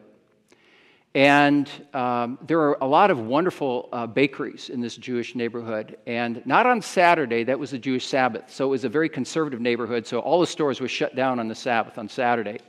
And 1.16 1.70
um, 1.94 2.38
there 2.46 2.60
are 2.60 2.78
a 2.82 2.88
lot 2.88 3.10
of 3.10 3.20
wonderful 3.20 3.89
uh, 3.92 4.06
bakeries 4.06 4.70
in 4.70 4.80
this 4.80 4.96
Jewish 4.96 5.34
neighborhood. 5.34 5.98
And 6.06 6.46
not 6.46 6.68
on 6.68 6.82
Saturday, 6.82 7.44
that 7.46 7.58
was 7.58 7.72
the 7.72 7.80
Jewish 7.80 8.06
Sabbath. 8.06 8.51
So 8.54 8.66
it 8.66 8.70
was 8.70 8.84
a 8.84 8.89
very 8.89 9.10
conservative 9.10 9.60
neighborhood. 9.60 10.06
So 10.06 10.20
all 10.20 10.39
the 10.39 10.48
stores 10.48 10.80
were 10.80 10.88
shut 10.88 11.16
down 11.16 11.39
on 11.39 11.48
the 11.48 11.56
Sabbath, 11.56 11.98
on 11.98 12.08
Saturday. 12.08 12.60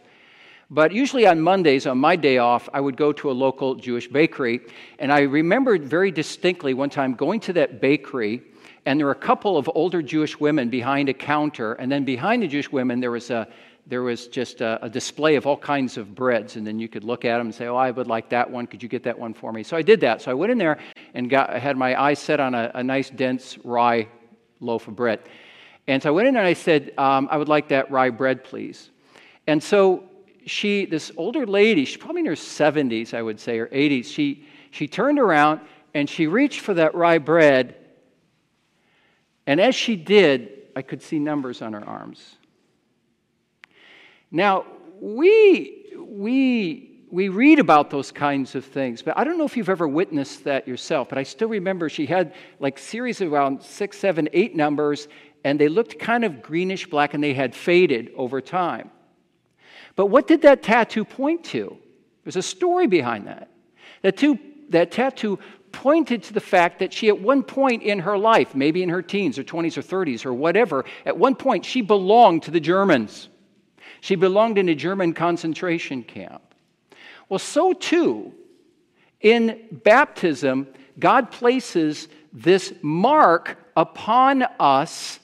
But 0.71 0.93
usually 0.93 1.27
on 1.27 1.41
Mondays, 1.41 1.87
on 1.87 1.99
my 1.99 2.17
day 2.17 2.39
off, 2.39 2.69
I 2.73 2.81
would 2.81 2.97
go 2.97 3.13
to 3.13 3.31
a 3.31 3.33
local 3.33 3.75
Jewish 3.75 4.09
bakery. 4.09 4.61
And 4.99 5.13
I 5.13 5.23
remembered 5.23 5.85
very 5.85 6.11
distinctly 6.11 6.73
one 6.73 6.89
time 6.89 7.15
going 7.15 7.41
to 7.41 7.53
that 7.55 7.81
bakery 7.81 8.43
and 8.87 8.99
there 8.99 9.07
were 9.07 9.13
a 9.13 9.15
couple 9.15 9.57
of 9.59 9.71
older 9.75 10.03
Jewish 10.03 10.41
women 10.41 10.71
behind 10.71 11.09
a 11.09 11.15
counter, 11.15 11.75
and 11.75 11.93
then 11.93 12.05
behind 12.05 12.43
the 12.43 12.49
Jewish 12.49 12.73
women 12.73 13.01
there 13.01 13.11
was 13.11 13.31
a 13.31 13.47
there 13.91 14.03
was 14.03 14.29
just 14.29 14.63
a, 14.63 14.83
a, 14.85 14.89
display 14.89 15.35
of 15.35 15.47
all 15.47 15.57
kinds 15.57 15.99
of 15.99 16.15
breads, 16.15 16.57
and 16.57 16.67
then 16.67 16.79
you 16.79 16.89
could 16.89 17.05
look 17.05 17.25
at 17.27 17.37
them 17.37 17.49
and 17.49 17.55
say, 17.55 17.67
"Oh, 17.67 17.77
I 17.77 17.91
would 17.91 18.07
like 18.07 18.31
that 18.31 18.51
one. 18.51 18.67
Could 18.67 18.83
you 18.83 18.89
get 18.89 19.03
that 19.03 19.19
one 19.19 19.35
for 19.35 19.53
me?" 19.53 19.63
So 19.63 19.77
I 19.77 19.83
did 19.83 20.01
that. 20.01 20.23
So 20.23 20.31
I 20.31 20.35
went 20.35 20.53
in 20.53 20.59
there 20.59 20.79
and 21.13 21.29
got 21.29 21.51
I 21.51 21.59
had 21.59 21.77
my 21.77 22.01
eyes 22.01 22.19
set 22.19 22.41
on 22.41 22.55
a, 22.55 22.71
a 22.75 22.83
nice 22.83 23.11
dense 23.11 23.59
rye 23.65 24.09
loaf 24.61 24.89
of 24.89 24.97
bread, 24.97 25.21
and 25.87 26.03
so 26.03 26.09
I 26.09 26.13
went 26.13 26.29
in 26.29 26.35
there 26.35 26.43
and 26.43 26.49
I 26.49 26.55
said, 26.55 26.93
um, 26.97 27.29
"I 27.31 27.37
would 27.37 27.49
like 27.49 27.69
that 27.69 27.91
rye 27.91 28.11
bread, 28.11 28.45
please." 28.45 28.91
And 29.47 29.63
so 29.63 30.05
she, 30.47 30.87
this 30.87 31.13
older 31.17 31.45
lady, 31.45 31.85
she's 31.85 31.97
probably 31.97 32.21
in 32.21 32.27
her 32.27 32.33
70s, 32.33 33.13
I 33.13 33.21
would 33.21 33.39
say, 33.39 33.59
or 33.59 33.67
80s. 33.67 34.07
She 34.07 34.47
she 34.71 34.89
turned 34.89 35.19
around 35.19 35.61
and 35.93 36.09
she 36.09 36.27
reached 36.29 36.61
for 36.61 36.75
that 36.75 36.95
rye 36.95 37.19
bread 37.19 37.75
and 39.51 39.61
as 39.61 39.75
she 39.75 39.97
did, 39.97 40.69
I 40.77 40.83
could 40.83 41.03
see 41.03 41.19
numbers 41.19 41.61
on 41.61 41.73
her 41.73 41.85
arms. 41.85 42.37
Now, 44.31 44.67
we, 45.01 45.93
we, 45.99 47.05
we 47.11 47.29
read 47.29 47.59
about 47.59 47.91
those 47.91 48.13
kinds 48.13 48.55
of 48.55 48.65
things, 48.65 49.03
but 49.03 49.19
I 49.19 49.25
don't 49.25 49.39
know 49.39 49.45
if 49.45 49.57
you've 49.57 49.69
ever 49.69 49.89
witnessed 49.89 50.45
that 50.45 50.69
yourself. 50.69 51.09
But 51.09 51.19
I 51.19 51.25
still 51.25 51.49
remember 51.49 51.89
she 51.89 52.07
had 52.07 52.35
like 52.61 52.79
series 52.79 53.21
of 53.21 53.33
around 53.33 53.63
six, 53.63 53.99
seven, 53.99 54.29
eight 54.33 54.55
numbers, 54.55 55.09
and 55.43 55.59
they 55.59 55.69
looked 55.69 55.99
kind 55.99 56.25
of 56.25 56.43
greenish 56.43 56.87
black 56.87 57.15
and 57.15 57.25
they 57.25 57.35
had 57.35 57.55
faded 57.55 58.13
over 58.17 58.41
time. 58.41 58.91
But 59.97 60.07
what 60.07 60.29
did 60.29 60.43
that 60.43 60.63
tattoo 60.63 61.05
point 61.05 61.45
to? 61.47 61.77
There's 62.25 62.37
a 62.37 62.43
story 62.43 62.87
behind 62.87 63.27
that. 63.27 63.51
That, 64.03 64.39
that 64.69 64.93
tattoo 64.93 65.41
pointed 65.73 66.23
to 66.25 66.33
the 66.33 66.41
fact 66.41 66.79
that 66.79 66.93
she, 66.93 67.09
at 67.09 67.21
one 67.21 67.43
point 67.43 67.83
in 67.83 68.01
her 68.01 68.17
life, 68.17 68.55
maybe 68.55 68.83
in 68.83 68.89
her 68.89 69.03
teens 69.03 69.39
or 69.39 69.45
20s 69.45 69.77
or 69.77 69.83
30s 69.83 70.25
or 70.25 70.33
whatever, 70.33 70.85
at 71.05 71.17
one 71.17 71.35
point 71.35 71.65
she 71.65 71.81
belonged 71.81 72.45
to 72.45 72.51
the 72.51 72.61
Germans. 72.61 73.29
She 74.01 74.15
belonged 74.15 74.59
in 74.59 74.69
a 74.69 74.75
German 74.75 75.13
concentration 75.13 76.03
camp. 76.03 76.43
Well, 77.29 77.39
so 77.39 77.73
too, 77.73 78.33
in 79.21 79.61
baptism, 79.71 80.67
God 80.99 81.31
places 81.31 82.09
this 82.33 82.73
mark 82.83 83.57
upon 83.77 84.43
us 84.59 85.21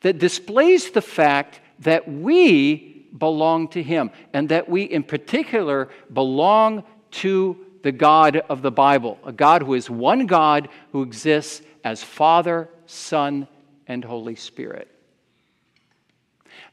that 0.00 0.18
displays 0.18 0.90
the 0.90 1.02
fact 1.02 1.60
that 1.80 2.10
we 2.10 3.06
belong 3.16 3.68
to 3.68 3.82
Him 3.82 4.10
and 4.32 4.48
that 4.50 4.68
we, 4.68 4.82
in 4.82 5.02
particular, 5.02 5.88
belong 6.12 6.84
to 7.10 7.64
the 7.82 7.92
God 7.92 8.36
of 8.48 8.62
the 8.62 8.70
Bible, 8.70 9.18
a 9.24 9.32
God 9.32 9.62
who 9.62 9.74
is 9.74 9.88
one 9.88 10.26
God 10.26 10.68
who 10.92 11.02
exists 11.02 11.62
as 11.84 12.02
Father, 12.02 12.68
Son, 12.86 13.48
and 13.86 14.04
Holy 14.04 14.34
Spirit. 14.34 14.88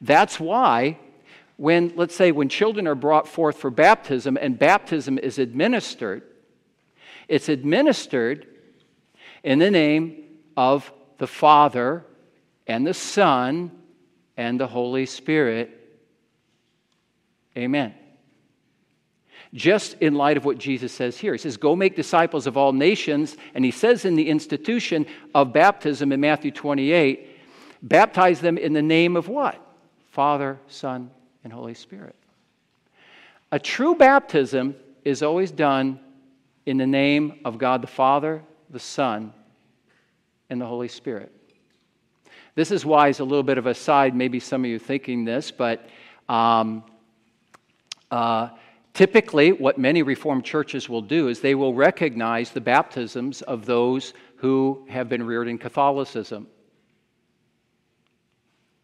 That's 0.01 0.39
why 0.39 0.99
when 1.57 1.93
let's 1.95 2.15
say 2.15 2.31
when 2.31 2.49
children 2.49 2.87
are 2.87 2.95
brought 2.95 3.27
forth 3.27 3.57
for 3.57 3.69
baptism 3.69 4.37
and 4.39 4.59
baptism 4.59 5.17
is 5.17 5.39
administered 5.39 6.21
it's 7.27 7.49
administered 7.49 8.45
in 9.43 9.59
the 9.59 9.71
name 9.71 10.23
of 10.55 10.91
the 11.17 11.27
Father 11.27 12.05
and 12.67 12.85
the 12.85 12.93
Son 12.93 13.71
and 14.37 14.59
the 14.59 14.67
Holy 14.67 15.05
Spirit. 15.05 15.71
Amen 17.57 17.93
just 19.53 19.95
in 20.01 20.15
light 20.15 20.35
of 20.35 20.43
what 20.43 20.57
Jesus 20.57 20.91
says 20.91 21.17
here. 21.17 21.31
He 21.31 21.37
says, 21.37 21.55
Go 21.55 21.77
make 21.77 21.95
disciples 21.95 22.45
of 22.45 22.57
all 22.57 22.73
nations. 22.73 23.37
And 23.53 23.63
he 23.63 23.71
says 23.71 24.03
in 24.03 24.15
the 24.15 24.29
institution 24.29 25.05
of 25.33 25.53
baptism 25.53 26.11
in 26.11 26.19
Matthew 26.19 26.51
28, 26.51 27.29
baptize 27.81 28.41
them 28.41 28.57
in 28.57 28.73
the 28.73 28.81
name 28.81 29.15
of 29.15 29.29
what? 29.29 29.64
Father, 30.15 30.57
Son, 30.69 31.11
and 31.43 31.51
Holy 31.51 31.73
Spirit. 31.73 32.15
A 33.51 33.59
true 33.59 33.95
baptism 33.95 34.73
is 35.03 35.21
always 35.21 35.51
done 35.51 35.99
in 36.65 36.77
the 36.77 36.87
name 36.87 37.41
of 37.43 37.57
God 37.57 37.83
the 37.83 37.87
Father, 37.87 38.41
the 38.69 38.79
Son, 38.79 39.33
and 40.49 40.61
the 40.61 40.65
Holy 40.65 40.87
Spirit. 40.87 41.33
This 42.55 42.71
is 42.71 42.85
why, 42.85 43.09
as 43.09 43.19
a 43.19 43.25
little 43.25 43.43
bit 43.43 43.57
of 43.57 43.67
a 43.67 43.75
side, 43.75 44.15
maybe 44.15 44.39
some 44.39 44.63
of 44.63 44.71
you 44.71 44.79
thinking 44.79 45.25
this, 45.25 45.51
but 45.51 45.89
um, 46.29 46.85
uh, 48.09 48.47
Typically, 48.93 49.51
what 49.51 49.77
many 49.77 50.03
Reformed 50.03 50.45
churches 50.45 50.87
will 50.87 51.01
do 51.01 51.27
is 51.27 51.41
they 51.41 51.53
will 51.53 51.73
recognize 51.73 52.51
the 52.51 52.61
baptisms 52.61 53.41
of 53.41 53.65
those 53.65 54.13
who 54.37 54.85
have 54.87 55.09
been 55.09 55.21
reared 55.21 55.49
in 55.49 55.57
Catholicism. 55.57 56.47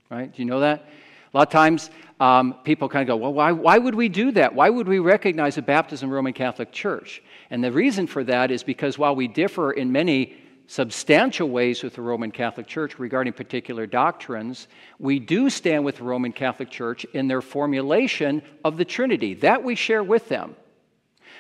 Right? 0.10 0.30
Do 0.30 0.42
you 0.42 0.50
know 0.50 0.60
that? 0.60 0.90
A 1.34 1.38
lot 1.38 1.48
of 1.48 1.52
times 1.52 1.90
um, 2.20 2.56
people 2.64 2.90
kind 2.90 3.02
of 3.02 3.08
go, 3.08 3.18
well, 3.18 3.34
why, 3.34 3.52
why 3.52 3.78
would 3.78 3.96
we 3.96 4.10
do 4.10 4.32
that? 4.34 4.54
Why 4.54 4.70
would 4.70 4.88
we 4.88 5.00
recognize 5.00 5.58
a 5.58 5.62
baptism 5.62 6.10
Roman 6.10 6.34
Catholic 6.34 6.72
Church? 6.72 7.24
And 7.50 7.64
the 7.64 7.72
reason 7.72 8.06
for 8.06 8.24
that 8.26 8.52
is 8.52 8.64
because 8.64 8.98
while 8.98 9.16
we 9.16 9.28
differ 9.28 9.72
in 9.72 9.92
many 9.92 10.36
substantial 10.68 11.50
ways 11.50 11.84
with 11.84 11.96
the 11.96 12.02
Roman 12.02 12.32
Catholic 12.32 12.68
Church 12.68 13.00
regarding 13.00 13.34
particular 13.34 13.86
doctrines, 13.86 14.68
we 15.00 15.20
do 15.20 15.50
stand 15.50 15.84
with 15.84 15.98
the 15.98 16.04
Roman 16.04 16.32
Catholic 16.32 16.70
Church 16.70 17.06
in 17.14 17.28
their 17.28 17.42
formulation 17.42 18.42
of 18.64 18.78
the 18.78 18.86
Trinity. 18.86 19.34
That 19.34 19.64
we 19.64 19.76
share 19.76 20.04
with 20.04 20.30
them. 20.30 20.56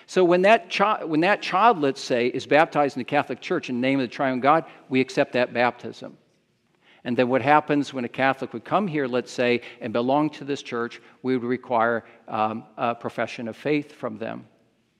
So 0.06 0.24
when 0.26 0.42
that, 0.42 0.74
chi- 0.74 1.04
when 1.04 1.22
that 1.22 1.42
child, 1.42 1.80
let's 1.80 2.02
say, 2.02 2.28
is 2.28 2.46
baptized 2.46 2.98
in 2.98 3.02
the 3.02 3.06
Catholic 3.06 3.40
Church 3.40 3.70
in 3.70 3.76
the 3.76 3.82
name 3.82 4.00
of 4.00 4.10
the 4.10 4.14
triune 4.14 4.40
God, 4.40 4.66
we 4.90 5.00
accept 5.00 5.34
that 5.34 5.54
baptism. 5.54 6.18
And 7.04 7.18
then 7.18 7.30
what 7.30 7.42
happens 7.42 7.94
when 7.94 8.06
a 8.06 8.10
Catholic 8.10 8.54
would 8.54 8.64
come 8.64 8.88
here, 8.88 9.08
let's 9.08 9.32
say, 9.32 9.62
and 9.80 9.92
belong 9.92 10.30
to 10.32 10.44
this 10.44 10.62
church, 10.62 11.02
we 11.24 11.36
would 11.36 11.48
require 11.48 12.06
um, 12.28 12.66
a 12.78 12.94
profession 12.94 13.48
of 13.48 13.58
faith 13.58 13.92
from 13.92 14.18
them, 14.18 14.46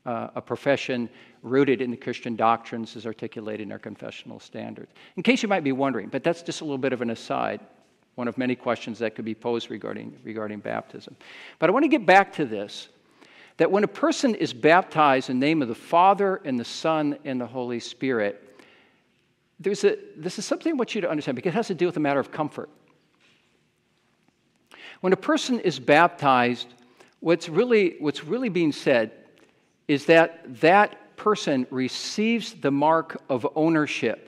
uh, 0.06 0.30
a 0.36 0.42
profession 0.42 1.10
rooted 1.44 1.82
in 1.82 1.92
the 1.92 1.98
Christian 1.98 2.36
doctrines 2.36 2.96
as 2.96 3.06
articulated 3.06 3.68
in 3.68 3.72
our 3.72 3.80
confessional 3.80 4.40
standards. 4.40 4.92
In 5.16 5.24
case 5.24 5.44
you 5.44 5.50
might 5.50 5.64
be 5.64 5.72
wondering, 5.72 6.10
but 6.10 6.24
that's 6.24 6.42
just 6.42 6.62
a 6.62 6.64
little 6.64 6.78
bit 6.78 6.94
of 6.94 7.02
an 7.02 7.12
aside, 7.12 7.60
one 8.16 8.28
of 8.28 8.38
many 8.38 8.56
questions 8.56 9.00
that 9.00 9.16
could 9.16 9.26
be 9.26 9.36
posed 9.36 9.70
regarding, 9.70 10.18
regarding 10.24 10.60
baptism. 10.60 11.16
But 11.60 11.70
I 11.70 11.74
want 11.74 11.84
to 11.84 11.90
get 11.90 12.06
back 12.06 12.34
to 12.34 12.46
this 12.46 12.90
that 13.58 13.70
when 13.70 13.84
a 13.84 13.88
person 13.88 14.34
is 14.34 14.54
baptized 14.54 15.30
in 15.30 15.40
the 15.40 15.46
name 15.46 15.62
of 15.62 15.68
the 15.68 15.76
Father 15.76 16.42
and 16.46 16.60
the 16.60 16.66
Son 16.66 17.16
and 17.26 17.40
the 17.40 17.46
Holy 17.46 17.80
Spirit, 17.80 18.51
there's 19.62 19.84
a, 19.84 19.98
this 20.18 20.40
is 20.40 20.46
something 20.46 20.74
I 20.74 20.76
want 20.76 20.96
you 20.96 21.02
to 21.02 21.10
understand 21.10 21.36
because 21.36 21.50
it 21.50 21.56
has 21.56 21.68
to 21.68 21.76
do 21.76 21.86
with 21.86 21.98
a 21.98 22.00
matter 22.00 22.20
of 22.20 22.32
comfort. 22.32 22.70
When 25.02 25.14
a 25.14 25.18
person 25.18 25.60
is 25.60 25.80
baptized, 25.80 26.68
what's 27.20 27.50
really, 27.50 27.96
what's 28.00 28.24
really 28.24 28.50
being 28.50 28.72
said 28.72 29.12
is 29.88 30.06
that 30.06 30.62
that 30.62 31.16
person 31.18 31.68
receives 31.70 32.54
the 32.54 32.72
mark 32.72 33.22
of 33.30 33.48
ownership 33.56 34.28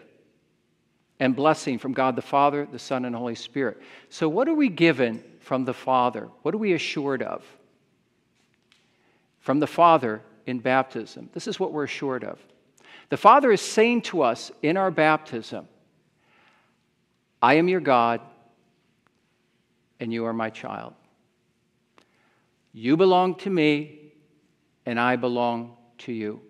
and 1.19 1.35
blessing 1.35 1.77
from 1.77 1.93
God 1.93 2.15
the 2.15 2.21
Father, 2.21 2.67
the 2.71 2.79
Son, 2.79 3.05
and 3.05 3.15
the 3.15 3.19
Holy 3.19 3.35
Spirit. 3.35 3.81
So, 4.09 4.27
what 4.27 4.49
are 4.49 4.53
we 4.55 4.69
given 4.69 5.23
from 5.43 5.65
the 5.65 5.73
Father. 5.73 6.29
What 6.41 6.55
are 6.55 6.57
we 6.57 6.73
assured 6.73 7.21
of? 7.21 7.43
From 9.41 9.59
the 9.59 9.67
Father 9.67 10.21
in 10.45 10.59
baptism. 10.59 11.29
This 11.33 11.47
is 11.47 11.59
what 11.59 11.73
we're 11.73 11.83
assured 11.83 12.23
of. 12.23 12.39
The 13.13 13.17
Father 13.17 13.51
is 13.51 13.61
saying 13.61 14.01
to 14.09 14.23
us 14.23 14.51
in 14.63 14.75
our 14.75 14.89
baptism, 14.89 15.67
I 17.43 17.53
am 17.57 17.67
your 17.67 17.79
God, 17.79 18.21
and 19.99 20.11
you 20.11 20.25
are 20.25 20.33
my 20.33 20.49
child. 20.49 20.95
You 22.71 22.97
belong 22.97 23.35
to 23.35 23.51
me, 23.51 24.13
and 24.87 24.99
I 24.99 25.17
belong 25.17 25.77
to 25.99 26.11
you. 26.11 26.41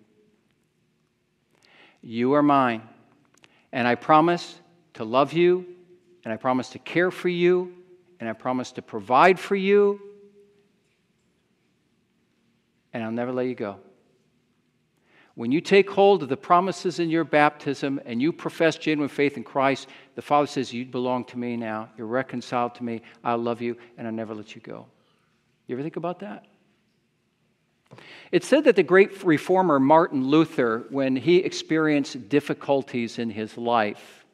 You 2.00 2.32
are 2.32 2.42
mine, 2.42 2.80
and 3.70 3.86
I 3.86 3.94
promise 3.94 4.58
to 4.94 5.04
love 5.04 5.34
you, 5.34 5.66
and 6.24 6.32
I 6.32 6.38
promise 6.38 6.70
to 6.70 6.78
care 6.78 7.10
for 7.10 7.28
you, 7.28 7.74
and 8.20 8.26
I 8.26 8.32
promise 8.32 8.72
to 8.72 8.80
provide 8.80 9.38
for 9.38 9.54
you, 9.54 10.00
and 12.94 13.04
I'll 13.04 13.12
never 13.12 13.32
let 13.32 13.48
you 13.48 13.54
go. 13.54 13.80
When 15.36 15.50
you 15.50 15.60
take 15.60 15.90
hold 15.90 16.22
of 16.22 16.28
the 16.28 16.36
promises 16.36 17.00
in 17.00 17.10
your 17.10 17.24
baptism 17.24 18.00
and 18.04 18.22
you 18.22 18.32
profess 18.32 18.76
genuine 18.76 19.08
faith 19.08 19.36
in 19.36 19.42
Christ, 19.42 19.88
the 20.14 20.22
Father 20.22 20.46
says, 20.46 20.72
You 20.72 20.84
belong 20.84 21.24
to 21.26 21.38
me 21.38 21.56
now. 21.56 21.88
You're 21.98 22.06
reconciled 22.06 22.76
to 22.76 22.84
me. 22.84 23.02
I 23.24 23.34
love 23.34 23.60
you, 23.60 23.76
and 23.98 24.06
I'll 24.06 24.12
never 24.12 24.34
let 24.34 24.54
you 24.54 24.60
go. 24.60 24.86
You 25.66 25.74
ever 25.74 25.82
think 25.82 25.96
about 25.96 26.20
that? 26.20 26.46
It's 28.30 28.46
said 28.46 28.64
that 28.64 28.76
the 28.76 28.82
great 28.82 29.24
reformer 29.24 29.80
Martin 29.80 30.28
Luther, 30.28 30.86
when 30.90 31.16
he 31.16 31.38
experienced 31.38 32.28
difficulties 32.28 33.18
in 33.18 33.30
his 33.30 33.56
life, 33.56 34.24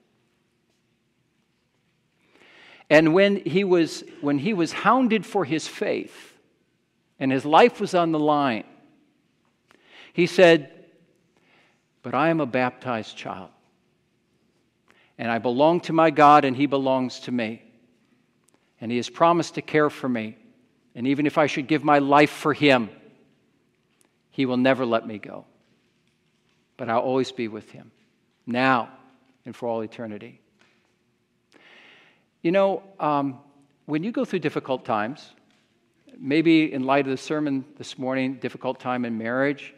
and 2.90 3.14
when 3.14 3.36
he 3.36 3.64
was, 3.64 4.02
when 4.20 4.38
he 4.38 4.52
was 4.52 4.72
hounded 4.72 5.24
for 5.24 5.44
his 5.44 5.68
faith 5.68 6.34
and 7.18 7.30
his 7.30 7.44
life 7.44 7.80
was 7.80 7.94
on 7.94 8.12
the 8.12 8.18
line, 8.18 8.64
he 10.12 10.26
said, 10.26 10.79
But 12.02 12.14
I 12.14 12.30
am 12.30 12.40
a 12.40 12.46
baptized 12.46 13.16
child, 13.16 13.50
and 15.18 15.30
I 15.30 15.38
belong 15.38 15.80
to 15.82 15.92
my 15.92 16.10
God, 16.10 16.44
and 16.44 16.56
he 16.56 16.66
belongs 16.66 17.20
to 17.20 17.32
me. 17.32 17.62
And 18.80 18.90
he 18.90 18.96
has 18.96 19.10
promised 19.10 19.56
to 19.56 19.62
care 19.62 19.90
for 19.90 20.08
me. 20.08 20.38
And 20.94 21.06
even 21.06 21.26
if 21.26 21.36
I 21.36 21.46
should 21.46 21.66
give 21.66 21.84
my 21.84 21.98
life 21.98 22.30
for 22.30 22.54
him, 22.54 22.88
he 24.30 24.46
will 24.46 24.56
never 24.56 24.86
let 24.86 25.06
me 25.06 25.18
go. 25.18 25.44
But 26.78 26.88
I'll 26.88 27.00
always 27.00 27.30
be 27.30 27.48
with 27.48 27.70
him, 27.70 27.92
now 28.46 28.88
and 29.44 29.54
for 29.54 29.68
all 29.68 29.82
eternity. 29.82 30.40
You 32.42 32.52
know, 32.52 32.82
um, 32.98 33.38
when 33.84 34.02
you 34.02 34.12
go 34.12 34.24
through 34.24 34.38
difficult 34.38 34.86
times, 34.86 35.30
maybe 36.18 36.72
in 36.72 36.84
light 36.84 37.06
of 37.06 37.10
the 37.10 37.18
sermon 37.18 37.64
this 37.76 37.98
morning, 37.98 38.34
difficult 38.34 38.80
time 38.80 39.04
in 39.04 39.18
marriage, 39.18 39.74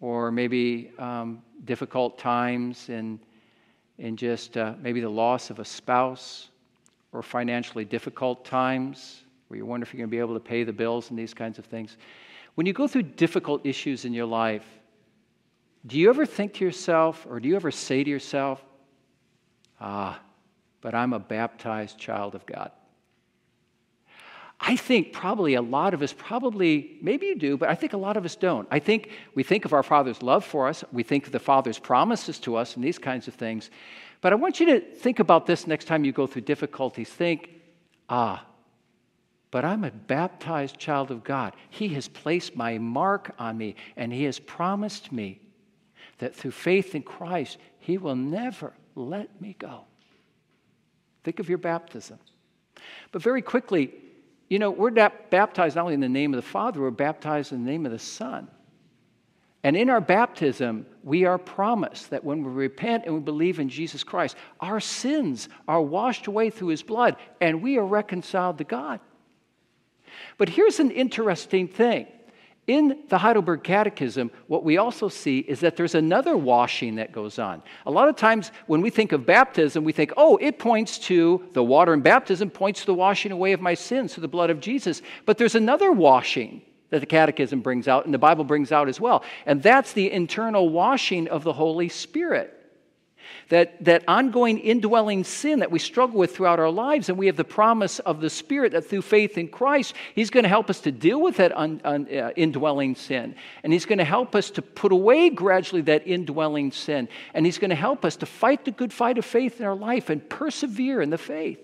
or 0.00 0.30
maybe 0.30 0.92
um, 0.98 1.42
difficult 1.64 2.18
times 2.18 2.88
in, 2.88 3.18
in 3.98 4.16
just 4.16 4.56
uh, 4.56 4.74
maybe 4.80 5.00
the 5.00 5.08
loss 5.08 5.50
of 5.50 5.58
a 5.58 5.64
spouse, 5.64 6.48
or 7.12 7.22
financially 7.22 7.84
difficult 7.84 8.44
times 8.44 9.22
where 9.48 9.56
you 9.56 9.64
wonder 9.64 9.84
if 9.84 9.92
you're 9.92 9.98
going 9.98 10.10
to 10.10 10.14
be 10.14 10.18
able 10.18 10.34
to 10.34 10.40
pay 10.40 10.62
the 10.62 10.72
bills 10.72 11.10
and 11.10 11.18
these 11.18 11.32
kinds 11.32 11.58
of 11.58 11.64
things. 11.64 11.96
When 12.54 12.66
you 12.66 12.72
go 12.72 12.86
through 12.86 13.02
difficult 13.02 13.64
issues 13.64 14.04
in 14.04 14.12
your 14.12 14.26
life, 14.26 14.66
do 15.86 15.98
you 15.98 16.10
ever 16.10 16.26
think 16.26 16.54
to 16.54 16.64
yourself, 16.64 17.26
or 17.28 17.40
do 17.40 17.48
you 17.48 17.56
ever 17.56 17.70
say 17.70 18.04
to 18.04 18.10
yourself, 18.10 18.62
ah, 19.80 20.20
but 20.80 20.94
I'm 20.94 21.12
a 21.12 21.18
baptized 21.18 21.98
child 21.98 22.34
of 22.34 22.44
God? 22.44 22.72
I 24.60 24.74
think 24.76 25.12
probably 25.12 25.54
a 25.54 25.62
lot 25.62 25.94
of 25.94 26.02
us, 26.02 26.12
probably, 26.12 26.98
maybe 27.00 27.26
you 27.26 27.38
do, 27.38 27.56
but 27.56 27.68
I 27.68 27.74
think 27.74 27.92
a 27.92 27.96
lot 27.96 28.16
of 28.16 28.24
us 28.24 28.34
don't. 28.34 28.66
I 28.70 28.80
think 28.80 29.10
we 29.34 29.42
think 29.42 29.64
of 29.64 29.72
our 29.72 29.84
Father's 29.84 30.20
love 30.20 30.44
for 30.44 30.66
us, 30.66 30.82
we 30.92 31.02
think 31.02 31.26
of 31.26 31.32
the 31.32 31.38
Father's 31.38 31.78
promises 31.78 32.38
to 32.40 32.56
us, 32.56 32.74
and 32.74 32.84
these 32.84 32.98
kinds 32.98 33.28
of 33.28 33.34
things. 33.34 33.70
But 34.20 34.32
I 34.32 34.36
want 34.36 34.58
you 34.58 34.66
to 34.66 34.80
think 34.80 35.20
about 35.20 35.46
this 35.46 35.66
next 35.66 35.84
time 35.84 36.04
you 36.04 36.12
go 36.12 36.26
through 36.26 36.42
difficulties. 36.42 37.08
Think, 37.08 37.50
ah, 38.08 38.44
but 39.50 39.64
I'm 39.64 39.84
a 39.84 39.92
baptized 39.92 40.76
child 40.76 41.12
of 41.12 41.22
God. 41.22 41.54
He 41.70 41.88
has 41.90 42.08
placed 42.08 42.56
my 42.56 42.78
mark 42.78 43.34
on 43.38 43.56
me, 43.56 43.76
and 43.96 44.12
He 44.12 44.24
has 44.24 44.40
promised 44.40 45.12
me 45.12 45.40
that 46.18 46.34
through 46.34 46.50
faith 46.50 46.96
in 46.96 47.02
Christ, 47.02 47.58
He 47.78 47.96
will 47.96 48.16
never 48.16 48.72
let 48.96 49.40
me 49.40 49.54
go. 49.56 49.84
Think 51.22 51.38
of 51.38 51.48
your 51.48 51.58
baptism. 51.58 52.18
But 53.12 53.22
very 53.22 53.42
quickly, 53.42 53.94
you 54.48 54.58
know, 54.58 54.70
we're 54.70 54.90
baptized 54.90 55.76
not 55.76 55.82
only 55.82 55.94
in 55.94 56.00
the 56.00 56.08
name 56.08 56.32
of 56.32 56.36
the 56.36 56.48
Father, 56.48 56.80
we're 56.80 56.90
baptized 56.90 57.52
in 57.52 57.64
the 57.64 57.70
name 57.70 57.84
of 57.84 57.92
the 57.92 57.98
Son. 57.98 58.48
And 59.64 59.76
in 59.76 59.90
our 59.90 60.00
baptism, 60.00 60.86
we 61.02 61.24
are 61.24 61.36
promised 61.36 62.10
that 62.10 62.24
when 62.24 62.44
we 62.44 62.50
repent 62.50 63.04
and 63.04 63.14
we 63.14 63.20
believe 63.20 63.58
in 63.58 63.68
Jesus 63.68 64.04
Christ, 64.04 64.36
our 64.60 64.80
sins 64.80 65.48
are 65.66 65.82
washed 65.82 66.28
away 66.28 66.48
through 66.50 66.68
his 66.68 66.82
blood 66.82 67.16
and 67.40 67.60
we 67.60 67.76
are 67.76 67.84
reconciled 67.84 68.58
to 68.58 68.64
God. 68.64 69.00
But 70.38 70.48
here's 70.48 70.80
an 70.80 70.90
interesting 70.90 71.68
thing. 71.68 72.06
In 72.68 72.98
the 73.08 73.16
Heidelberg 73.16 73.64
Catechism, 73.64 74.30
what 74.46 74.62
we 74.62 74.76
also 74.76 75.08
see 75.08 75.38
is 75.38 75.60
that 75.60 75.74
there's 75.74 75.94
another 75.94 76.36
washing 76.36 76.96
that 76.96 77.12
goes 77.12 77.38
on. 77.38 77.62
A 77.86 77.90
lot 77.90 78.10
of 78.10 78.16
times 78.16 78.52
when 78.66 78.82
we 78.82 78.90
think 78.90 79.12
of 79.12 79.24
baptism, 79.24 79.84
we 79.84 79.92
think, 79.92 80.12
oh, 80.18 80.36
it 80.36 80.58
points 80.58 80.98
to 80.98 81.48
the 81.54 81.64
water 81.64 81.94
in 81.94 82.02
baptism, 82.02 82.50
points 82.50 82.80
to 82.80 82.86
the 82.86 82.92
washing 82.92 83.32
away 83.32 83.52
of 83.54 83.62
my 83.62 83.72
sins 83.72 84.12
through 84.12 84.20
the 84.20 84.28
blood 84.28 84.50
of 84.50 84.60
Jesus. 84.60 85.00
But 85.24 85.38
there's 85.38 85.54
another 85.54 85.90
washing 85.90 86.60
that 86.90 87.00
the 87.00 87.06
Catechism 87.06 87.62
brings 87.62 87.88
out 87.88 88.04
and 88.04 88.12
the 88.12 88.18
Bible 88.18 88.44
brings 88.44 88.70
out 88.70 88.86
as 88.86 89.00
well. 89.00 89.24
And 89.46 89.62
that's 89.62 89.94
the 89.94 90.12
internal 90.12 90.68
washing 90.68 91.26
of 91.28 91.44
the 91.44 91.54
Holy 91.54 91.88
Spirit 91.88 92.57
that, 93.48 93.82
that 93.84 94.04
ongoing 94.06 94.58
indwelling 94.58 95.24
sin 95.24 95.60
that 95.60 95.70
we 95.70 95.78
struggle 95.78 96.18
with 96.18 96.36
throughout 96.36 96.60
our 96.60 96.70
lives. 96.70 97.08
And 97.08 97.16
we 97.16 97.26
have 97.26 97.36
the 97.36 97.44
promise 97.44 97.98
of 98.00 98.20
the 98.20 98.30
Spirit 98.30 98.72
that 98.72 98.86
through 98.86 99.02
faith 99.02 99.38
in 99.38 99.48
Christ, 99.48 99.94
He's 100.14 100.30
going 100.30 100.42
to 100.42 100.48
help 100.48 100.68
us 100.70 100.80
to 100.80 100.92
deal 100.92 101.20
with 101.20 101.36
that 101.38 101.56
un, 101.56 101.80
un, 101.84 102.06
uh, 102.14 102.30
indwelling 102.36 102.94
sin. 102.94 103.34
And 103.62 103.72
He's 103.72 103.86
going 103.86 103.98
to 103.98 104.04
help 104.04 104.34
us 104.34 104.50
to 104.50 104.62
put 104.62 104.92
away 104.92 105.30
gradually 105.30 105.82
that 105.82 106.06
indwelling 106.06 106.72
sin. 106.72 107.08
And 107.34 107.46
He's 107.46 107.58
going 107.58 107.70
to 107.70 107.76
help 107.76 108.04
us 108.04 108.16
to 108.16 108.26
fight 108.26 108.64
the 108.64 108.70
good 108.70 108.92
fight 108.92 109.18
of 109.18 109.24
faith 109.24 109.60
in 109.60 109.66
our 109.66 109.76
life 109.76 110.10
and 110.10 110.28
persevere 110.28 111.00
in 111.00 111.10
the 111.10 111.18
faith. 111.18 111.60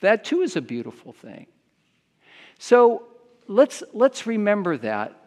That 0.00 0.24
too 0.24 0.42
is 0.42 0.56
a 0.56 0.60
beautiful 0.60 1.12
thing. 1.12 1.46
So 2.58 3.04
let's, 3.48 3.82
let's 3.92 4.26
remember 4.26 4.76
that 4.78 5.20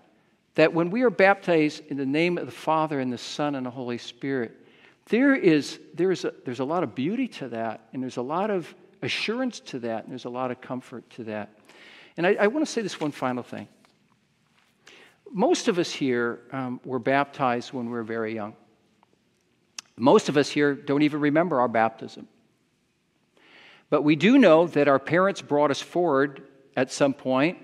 that 0.57 0.73
when 0.73 0.89
we 0.89 1.03
are 1.03 1.11
baptized 1.11 1.83
in 1.87 1.97
the 1.97 2.05
name 2.05 2.39
of 2.39 2.47
the 2.47 2.51
Father 2.51 2.99
and 2.99 3.13
the 3.13 3.17
Son 3.17 3.53
and 3.53 3.63
the 3.63 3.69
Holy 3.69 3.99
Spirit, 3.99 4.57
there 5.09 5.35
is 5.35 5.79
there's 5.93 6.25
a, 6.25 6.33
there's 6.45 6.59
a 6.59 6.65
lot 6.65 6.83
of 6.83 6.95
beauty 6.95 7.27
to 7.27 7.49
that, 7.49 7.87
and 7.93 8.01
there's 8.01 8.17
a 8.17 8.21
lot 8.21 8.49
of 8.49 8.73
assurance 9.01 9.59
to 9.61 9.79
that, 9.79 10.03
and 10.03 10.11
there's 10.11 10.25
a 10.25 10.29
lot 10.29 10.51
of 10.51 10.61
comfort 10.61 11.09
to 11.11 11.23
that. 11.25 11.49
And 12.17 12.25
I, 12.25 12.35
I 12.39 12.47
want 12.47 12.65
to 12.65 12.71
say 12.71 12.81
this 12.81 12.99
one 12.99 13.11
final 13.11 13.43
thing. 13.43 13.67
Most 15.31 15.67
of 15.67 15.77
us 15.77 15.91
here 15.91 16.39
um, 16.51 16.79
were 16.83 16.99
baptized 16.99 17.73
when 17.73 17.85
we 17.85 17.91
were 17.91 18.03
very 18.03 18.33
young. 18.33 18.55
Most 19.97 20.29
of 20.29 20.37
us 20.37 20.49
here 20.49 20.73
don't 20.73 21.01
even 21.01 21.19
remember 21.19 21.59
our 21.59 21.67
baptism. 21.67 22.27
But 23.89 24.03
we 24.03 24.15
do 24.15 24.37
know 24.37 24.67
that 24.67 24.87
our 24.87 24.99
parents 24.99 25.41
brought 25.41 25.71
us 25.71 25.81
forward 25.81 26.43
at 26.75 26.91
some 26.91 27.13
point 27.13 27.57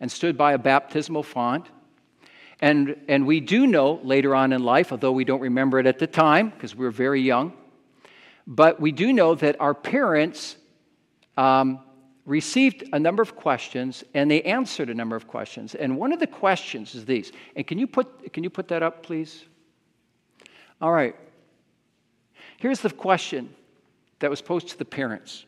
and 0.00 0.10
stood 0.10 0.36
by 0.36 0.52
a 0.52 0.58
baptismal 0.58 1.22
font 1.22 1.68
and, 2.62 2.96
and 3.08 3.26
we 3.26 3.40
do 3.40 3.66
know 3.66 3.98
later 4.04 4.36
on 4.36 4.52
in 4.52 4.62
life, 4.62 4.92
although 4.92 5.10
we 5.10 5.24
don't 5.24 5.40
remember 5.40 5.80
it 5.80 5.86
at 5.86 5.98
the 5.98 6.06
time 6.06 6.50
because 6.50 6.76
we 6.76 6.84
were 6.84 6.92
very 6.92 7.20
young, 7.20 7.52
but 8.46 8.80
we 8.80 8.92
do 8.92 9.12
know 9.12 9.34
that 9.34 9.60
our 9.60 9.74
parents 9.74 10.56
um, 11.36 11.80
received 12.24 12.84
a 12.92 13.00
number 13.00 13.20
of 13.20 13.34
questions 13.34 14.04
and 14.14 14.30
they 14.30 14.42
answered 14.42 14.90
a 14.90 14.94
number 14.94 15.16
of 15.16 15.26
questions. 15.26 15.74
And 15.74 15.98
one 15.98 16.12
of 16.12 16.20
the 16.20 16.26
questions 16.28 16.94
is 16.94 17.04
these. 17.04 17.32
And 17.56 17.66
can 17.66 17.78
you 17.78 17.88
put, 17.88 18.32
can 18.32 18.44
you 18.44 18.50
put 18.50 18.68
that 18.68 18.84
up, 18.84 19.02
please? 19.02 19.44
All 20.80 20.92
right. 20.92 21.16
Here's 22.58 22.78
the 22.78 22.90
question 22.90 23.52
that 24.20 24.30
was 24.30 24.40
posed 24.40 24.68
to 24.68 24.78
the 24.78 24.84
parents 24.84 25.46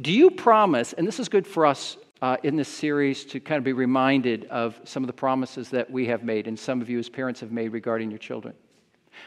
Do 0.00 0.12
you 0.12 0.30
promise, 0.30 0.92
and 0.92 1.08
this 1.08 1.18
is 1.18 1.28
good 1.28 1.44
for 1.44 1.66
us 1.66 1.96
uh, 2.24 2.38
in 2.42 2.56
this 2.56 2.70
series 2.70 3.22
to 3.22 3.38
kind 3.38 3.58
of 3.58 3.64
be 3.64 3.74
reminded 3.74 4.46
of 4.46 4.80
some 4.84 5.02
of 5.02 5.08
the 5.08 5.12
promises 5.12 5.68
that 5.68 5.90
we 5.90 6.06
have 6.06 6.24
made 6.24 6.48
and 6.48 6.58
some 6.58 6.80
of 6.80 6.88
you 6.88 6.98
as 6.98 7.06
parents 7.06 7.38
have 7.38 7.52
made 7.52 7.68
regarding 7.68 8.10
your 8.10 8.18
children. 8.18 8.54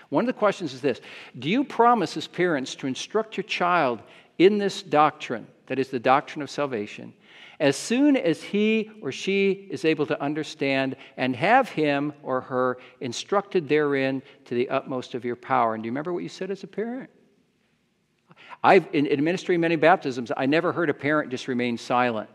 One 0.10 0.24
of 0.24 0.26
the 0.26 0.34
questions 0.34 0.74
is 0.74 0.82
this 0.82 1.00
Do 1.38 1.48
you 1.48 1.64
promise 1.64 2.18
as 2.18 2.26
parents 2.26 2.74
to 2.74 2.88
instruct 2.88 3.38
your 3.38 3.44
child 3.44 4.02
in 4.40 4.58
this 4.58 4.82
doctrine, 4.82 5.46
that 5.68 5.78
is 5.78 5.90
the 5.90 6.00
doctrine 6.00 6.42
of 6.42 6.50
salvation, 6.50 7.14
as 7.60 7.78
soon 7.78 8.18
as 8.18 8.42
he 8.42 8.90
or 9.04 9.12
she 9.12 9.68
is 9.70 9.86
able 9.86 10.08
to 10.08 10.20
understand 10.20 10.96
and 11.18 11.36
have 11.36 11.70
him 11.70 12.14
or 12.24 12.42
her 12.42 12.80
instructed 13.00 13.70
therein 13.70 14.24
to 14.46 14.56
the 14.56 14.70
utmost 14.70 15.14
of 15.14 15.24
your 15.24 15.36
power? 15.36 15.76
And 15.76 15.84
do 15.84 15.86
you 15.88 15.92
remember 15.92 16.14
what 16.14 16.24
you 16.24 16.30
said 16.30 16.50
as 16.50 16.64
a 16.64 16.68
parent? 16.68 17.12
I've, 18.64 18.88
in 18.92 19.08
administering 19.12 19.62
many 19.62 19.76
baptisms, 19.76 20.32
I 20.36 20.48
never 20.48 20.72
heard 20.72 20.90
a 20.90 20.96
parent 20.96 21.30
just 21.30 21.48
remain 21.48 21.78
silent 21.78 22.32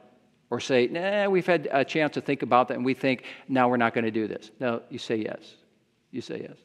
or 0.52 0.60
say, 0.60 0.86
nah, 0.86 1.30
we've 1.30 1.46
had 1.46 1.66
a 1.72 1.82
chance 1.82 2.12
to 2.12 2.20
think 2.20 2.42
about 2.42 2.68
that 2.68 2.74
and 2.74 2.84
we 2.84 2.92
think, 2.92 3.24
now 3.48 3.70
we're 3.70 3.78
not 3.78 3.94
going 3.94 4.04
to 4.04 4.10
do 4.10 4.28
this. 4.28 4.50
No, 4.60 4.82
you 4.90 4.98
say 4.98 5.16
yes. 5.16 5.54
You 6.10 6.20
say 6.20 6.42
yes. 6.42 6.58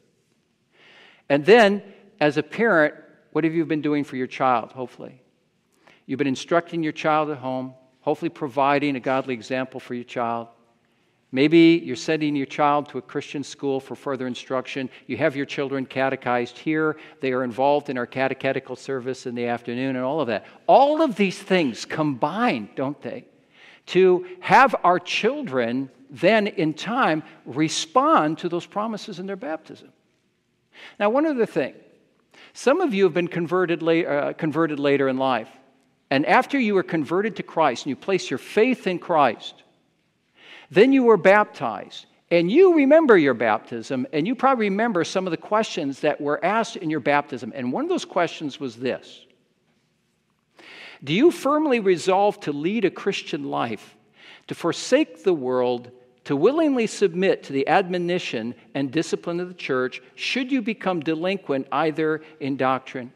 And 1.30 1.42
then, 1.42 1.82
as 2.20 2.36
a 2.36 2.42
parent, 2.42 2.92
what 3.32 3.44
have 3.44 3.54
you 3.54 3.64
been 3.64 3.80
doing 3.80 4.04
for 4.04 4.16
your 4.16 4.26
child, 4.26 4.72
hopefully? 4.72 5.22
You've 6.04 6.18
been 6.18 6.26
instructing 6.26 6.82
your 6.82 6.92
child 6.92 7.30
at 7.30 7.38
home, 7.38 7.72
hopefully 8.00 8.28
providing 8.28 8.94
a 8.96 9.00
godly 9.00 9.32
example 9.32 9.80
for 9.80 9.94
your 9.94 10.04
child. 10.04 10.48
Maybe 11.32 11.80
you're 11.82 11.96
sending 11.96 12.36
your 12.36 12.44
child 12.44 12.90
to 12.90 12.98
a 12.98 13.02
Christian 13.02 13.42
school 13.42 13.80
for 13.80 13.94
further 13.94 14.26
instruction. 14.26 14.90
You 15.06 15.16
have 15.16 15.34
your 15.34 15.46
children 15.46 15.86
catechized 15.86 16.58
here. 16.58 16.98
They 17.22 17.32
are 17.32 17.42
involved 17.42 17.88
in 17.88 17.96
our 17.96 18.06
catechetical 18.06 18.76
service 18.76 19.24
in 19.24 19.34
the 19.34 19.46
afternoon 19.46 19.96
and 19.96 20.04
all 20.04 20.20
of 20.20 20.26
that. 20.26 20.44
All 20.66 21.00
of 21.00 21.16
these 21.16 21.38
things 21.38 21.86
combine, 21.86 22.68
don't 22.76 23.00
they, 23.00 23.24
to 23.88 24.26
have 24.40 24.74
our 24.84 24.98
children 24.98 25.90
then 26.10 26.46
in 26.46 26.74
time 26.74 27.22
respond 27.44 28.38
to 28.38 28.48
those 28.48 28.66
promises 28.66 29.18
in 29.18 29.26
their 29.26 29.36
baptism. 29.36 29.92
Now, 30.98 31.10
one 31.10 31.26
other 31.26 31.46
thing 31.46 31.74
some 32.52 32.80
of 32.80 32.94
you 32.94 33.04
have 33.04 33.14
been 33.14 33.28
converted, 33.28 33.82
la- 33.82 33.92
uh, 33.92 34.32
converted 34.32 34.78
later 34.78 35.08
in 35.08 35.16
life. 35.16 35.48
And 36.10 36.24
after 36.24 36.58
you 36.58 36.74
were 36.74 36.82
converted 36.82 37.36
to 37.36 37.42
Christ 37.42 37.84
and 37.84 37.90
you 37.90 37.96
place 37.96 38.30
your 38.30 38.38
faith 38.38 38.86
in 38.86 38.98
Christ, 38.98 39.62
then 40.70 40.92
you 40.92 41.04
were 41.04 41.16
baptized. 41.16 42.06
And 42.30 42.50
you 42.50 42.76
remember 42.76 43.16
your 43.16 43.34
baptism, 43.34 44.06
and 44.12 44.26
you 44.26 44.34
probably 44.34 44.68
remember 44.68 45.02
some 45.02 45.26
of 45.26 45.30
the 45.30 45.38
questions 45.38 46.00
that 46.00 46.20
were 46.20 46.44
asked 46.44 46.76
in 46.76 46.90
your 46.90 47.00
baptism. 47.00 47.52
And 47.54 47.72
one 47.72 47.84
of 47.84 47.90
those 47.90 48.04
questions 48.04 48.60
was 48.60 48.76
this 48.76 49.24
Do 51.02 51.14
you 51.14 51.30
firmly 51.30 51.80
resolve 51.80 52.40
to 52.40 52.52
lead 52.52 52.84
a 52.84 52.90
Christian 52.90 53.44
life, 53.44 53.96
to 54.48 54.54
forsake 54.54 55.22
the 55.22 55.34
world, 55.34 55.90
to 56.24 56.36
willingly 56.36 56.86
submit 56.86 57.44
to 57.44 57.52
the 57.52 57.66
admonition 57.68 58.54
and 58.74 58.90
discipline 58.90 59.40
of 59.40 59.48
the 59.48 59.54
church, 59.54 60.02
should 60.14 60.52
you 60.52 60.60
become 60.60 61.00
delinquent 61.00 61.66
either 61.72 62.22
in 62.40 62.56
doctrine 62.56 63.12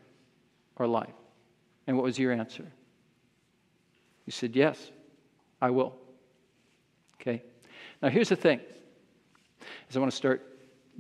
or 0.77 0.87
life? 0.87 1.13
And 1.87 1.97
what 1.97 2.05
was 2.05 2.19
your 2.19 2.33
answer? 2.33 2.65
You 4.25 4.31
said, 4.31 4.57
Yes, 4.57 4.91
I 5.61 5.71
will. 5.71 5.95
Okay? 7.21 7.43
Now, 8.01 8.09
here's 8.09 8.31
the 8.31 8.37
thing, 8.37 8.61
as 9.91 9.97
I 9.97 10.01
want 10.01 10.11
to 10.11 10.17
start 10.17 10.47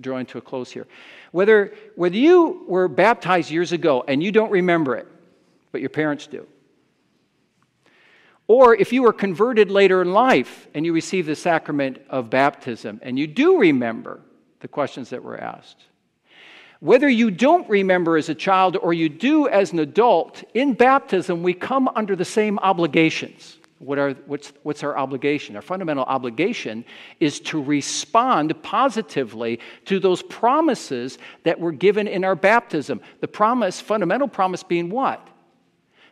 drawing 0.00 0.26
to 0.26 0.38
a 0.38 0.40
close 0.40 0.70
here. 0.70 0.86
Whether, 1.32 1.74
whether 1.96 2.16
you 2.16 2.64
were 2.68 2.88
baptized 2.88 3.50
years 3.50 3.72
ago 3.72 4.04
and 4.06 4.22
you 4.22 4.32
don't 4.32 4.50
remember 4.50 4.96
it, 4.96 5.08
but 5.70 5.80
your 5.80 5.90
parents 5.90 6.26
do, 6.26 6.46
or 8.48 8.74
if 8.74 8.92
you 8.92 9.02
were 9.02 9.12
converted 9.12 9.70
later 9.70 10.02
in 10.02 10.12
life 10.12 10.68
and 10.74 10.84
you 10.84 10.92
received 10.92 11.28
the 11.28 11.36
sacrament 11.36 12.00
of 12.10 12.30
baptism 12.30 13.00
and 13.02 13.18
you 13.18 13.26
do 13.26 13.58
remember 13.58 14.20
the 14.60 14.68
questions 14.68 15.10
that 15.10 15.22
were 15.22 15.38
asked, 15.38 15.84
whether 16.80 17.08
you 17.08 17.30
don't 17.30 17.68
remember 17.68 18.16
as 18.16 18.28
a 18.28 18.34
child 18.34 18.76
or 18.76 18.92
you 18.92 19.08
do 19.08 19.48
as 19.48 19.72
an 19.72 19.78
adult, 19.78 20.42
in 20.52 20.74
baptism 20.74 21.42
we 21.42 21.54
come 21.54 21.88
under 21.94 22.16
the 22.16 22.24
same 22.24 22.58
obligations. 22.58 23.58
What 23.78 23.98
are, 23.98 24.12
what's, 24.26 24.52
what's 24.62 24.84
our 24.84 24.96
obligation? 24.96 25.56
Our 25.56 25.62
fundamental 25.62 26.04
obligation 26.04 26.84
is 27.18 27.40
to 27.40 27.60
respond 27.60 28.60
positively 28.62 29.58
to 29.86 29.98
those 29.98 30.22
promises 30.22 31.18
that 31.42 31.58
were 31.58 31.72
given 31.72 32.06
in 32.06 32.22
our 32.22 32.36
baptism. 32.36 33.00
The 33.20 33.28
promise, 33.28 33.80
fundamental 33.80 34.28
promise 34.28 34.62
being 34.62 34.88
what? 34.88 35.26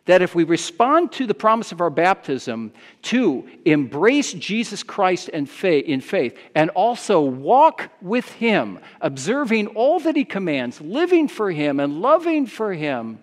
That 0.05 0.23
if 0.23 0.33
we 0.33 0.43
respond 0.43 1.11
to 1.13 1.27
the 1.27 1.35
promise 1.35 1.71
of 1.71 1.79
our 1.79 1.91
baptism 1.91 2.73
to 3.03 3.47
embrace 3.65 4.33
Jesus 4.33 4.81
Christ 4.81 5.29
in 5.29 5.45
faith 5.45 6.37
and 6.55 6.69
also 6.71 7.21
walk 7.21 7.89
with 8.01 8.27
Him, 8.31 8.79
observing 8.99 9.67
all 9.67 9.99
that 9.99 10.15
He 10.15 10.25
commands, 10.25 10.81
living 10.81 11.27
for 11.27 11.51
Him 11.51 11.79
and 11.79 12.01
loving 12.01 12.47
for 12.47 12.73
Him, 12.73 13.19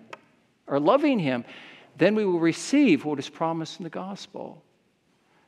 or 0.67 0.79
loving 0.79 1.19
Him, 1.19 1.43
then 1.97 2.15
we 2.15 2.25
will 2.25 2.39
receive 2.39 3.03
what 3.03 3.19
is 3.19 3.27
promised 3.27 3.79
in 3.79 3.83
the 3.83 3.89
gospel. 3.89 4.63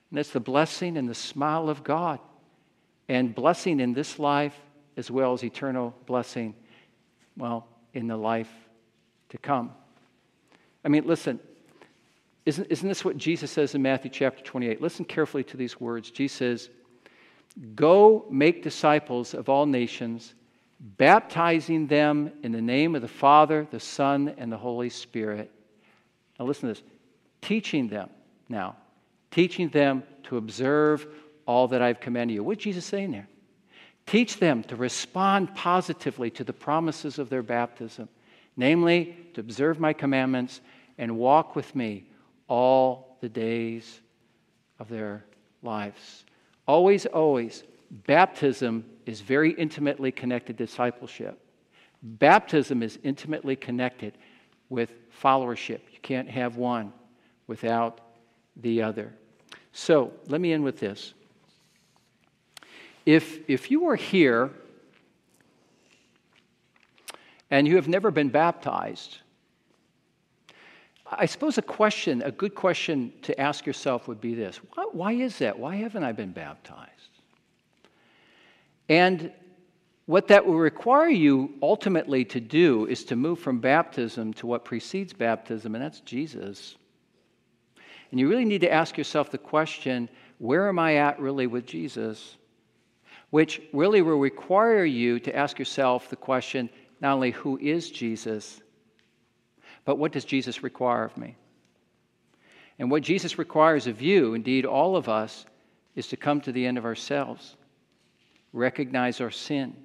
And 0.10 0.18
that's 0.18 0.32
the 0.32 0.42
blessing 0.42 0.98
and 0.98 1.08
the 1.08 1.16
smile 1.16 1.70
of 1.70 1.82
God, 1.84 2.20
and 3.08 3.34
blessing 3.34 3.80
in 3.80 3.94
this 3.94 4.20
life 4.20 4.56
as 4.98 5.10
well 5.10 5.32
as 5.32 5.44
eternal 5.44 5.96
blessing, 6.06 6.54
well, 7.38 7.68
in 7.94 8.08
the 8.08 8.18
life 8.18 8.52
to 9.30 9.38
come. 9.38 9.72
I 10.84 10.90
mean, 10.90 11.06
listen, 11.06 11.40
isn't, 12.46 12.68
isn't 12.70 12.88
this 12.88 13.06
what 13.06 13.18
Jesus 13.18 13.52
says 13.52 13.76
in 13.76 13.82
Matthew 13.82 14.10
chapter 14.12 14.44
28? 14.44 14.82
Listen 14.82 15.06
carefully 15.06 15.44
to 15.46 15.58
these 15.58 15.80
words. 15.80 16.12
Jesus 16.12 16.38
says, 16.38 16.70
Go 17.76 18.26
make 18.30 18.64
disciples 18.64 19.34
of 19.34 19.50
all 19.50 19.66
nations, 19.66 20.34
baptizing 20.80 21.88
them 21.88 22.32
in 22.44 22.52
the 22.52 22.62
name 22.62 22.96
of 22.96 23.02
the 23.02 23.08
Father, 23.08 23.68
the 23.70 23.80
Son, 23.80 24.34
and 24.38 24.52
the 24.52 24.58
Holy 24.58 24.90
Spirit 24.90 25.52
now, 26.42 26.48
listen 26.48 26.70
to 26.70 26.74
this 26.74 26.84
teaching 27.44 27.88
them 27.88 28.10
now, 28.50 28.76
teaching 29.30 29.70
them 29.70 30.02
to 30.24 30.38
observe 30.38 31.06
all 31.46 31.68
that 31.68 31.84
I've 31.84 32.00
commanded 32.00 32.34
you. 32.34 32.44
What 32.44 32.58
did 32.58 32.64
Jesus 32.64 32.84
saying 32.84 33.12
there? 33.12 33.28
Teach 34.08 34.38
them 34.38 34.64
to 34.64 34.76
respond 34.76 35.54
positively 35.54 36.32
to 36.32 36.44
the 36.44 36.52
promises 36.52 37.20
of 37.20 37.30
their 37.30 37.44
baptism, 37.44 38.10
namely, 38.58 39.18
to 39.34 39.42
observe 39.42 39.80
my 39.80 39.94
commandments 39.94 40.62
and 40.98 41.18
walk 41.18 41.56
with 41.56 41.76
me 41.76 42.06
all 42.48 43.18
the 43.22 43.30
days 43.30 44.02
of 44.80 44.90
their 44.90 45.26
lives. 45.64 46.26
Always, 46.68 47.06
always, 47.06 47.64
baptism 48.08 48.86
is 49.06 49.22
very 49.22 49.52
intimately 49.52 50.12
connected 50.12 50.58
to 50.58 50.66
discipleship. 50.66 51.40
Baptism 52.04 52.82
is 52.82 53.00
intimately 53.04 53.56
connected 53.56 54.18
with 54.70 54.94
followership. 55.22 55.82
You 55.92 56.00
can't 56.02 56.30
have 56.30 56.58
one 56.58 56.94
without 57.48 58.02
the 58.56 58.82
other. 58.82 59.14
So 59.72 60.12
let 60.28 60.42
me 60.42 60.54
end 60.54 60.64
with 60.64 60.80
this. 60.80 61.14
If, 63.06 63.40
if 63.50 63.72
you 63.72 63.88
are 63.88 63.96
here 63.96 64.52
and 67.52 67.68
you 67.68 67.76
have 67.76 67.88
never 67.88 68.10
been 68.10 68.30
baptized, 68.30 69.20
I 71.06 71.26
suppose 71.26 71.58
a 71.58 71.62
question, 71.62 72.22
a 72.22 72.32
good 72.32 72.56
question 72.56 73.12
to 73.24 73.40
ask 73.40 73.66
yourself 73.66 74.08
would 74.08 74.22
be 74.22 74.34
this 74.34 74.62
why, 74.94 75.12
is 75.14 75.38
that? 75.40 75.60
Why 75.60 75.76
haven't 75.76 76.04
I 76.04 76.14
been 76.14 76.32
baptized? 76.32 76.90
And 78.88 79.32
what 80.06 80.28
that 80.30 80.46
will 80.46 80.58
require 80.58 81.10
you 81.10 81.54
ultimately 81.62 82.26
to 82.26 82.40
do 82.40 82.86
is 82.88 83.04
to 83.06 83.16
move 83.16 83.40
from 83.40 83.60
baptism 83.60 84.34
to 84.36 84.48
what 84.48 84.66
precedes 84.66 85.14
baptism, 85.14 85.76
and 85.76 85.84
that's 85.84 86.00
Jesus. 86.02 86.76
And 88.10 88.20
you 88.20 88.28
really 88.28 88.46
need 88.46 88.62
to 88.62 88.72
ask 88.72 88.98
yourself 88.98 89.32
the 89.32 89.38
question 89.38 90.10
where 90.40 90.68
am 90.68 90.80
I 90.80 90.96
at 90.96 91.20
really 91.20 91.48
with 91.48 91.66
Jesus? 91.66 92.36
Which 93.30 93.62
really 93.74 94.02
will 94.02 94.18
require 94.18 94.84
you 94.84 95.20
to 95.20 95.36
ask 95.36 95.60
yourself 95.60 96.10
the 96.10 96.16
question 96.16 96.70
not 97.02 97.16
only 97.16 97.32
who 97.32 97.58
is 97.58 97.90
Jesus, 97.90 98.62
but 99.86 99.98
what 99.98 100.12
does 100.12 100.26
Jesus 100.26 100.64
require 100.64 101.04
of 101.04 101.18
me? 101.18 101.36
And 102.80 102.90
what 102.90 103.04
Jesus 103.04 103.38
requires 103.38 103.88
of 103.88 104.02
you, 104.02 104.34
indeed 104.34 104.66
all 104.66 104.96
of 104.96 105.10
us, 105.10 105.46
is 105.96 106.08
to 106.08 106.18
come 106.18 106.42
to 106.42 106.52
the 106.52 106.66
end 106.66 106.78
of 106.78 106.86
ourselves, 106.86 107.58
recognize 108.54 109.20
our 109.20 109.32
sin 109.32 109.76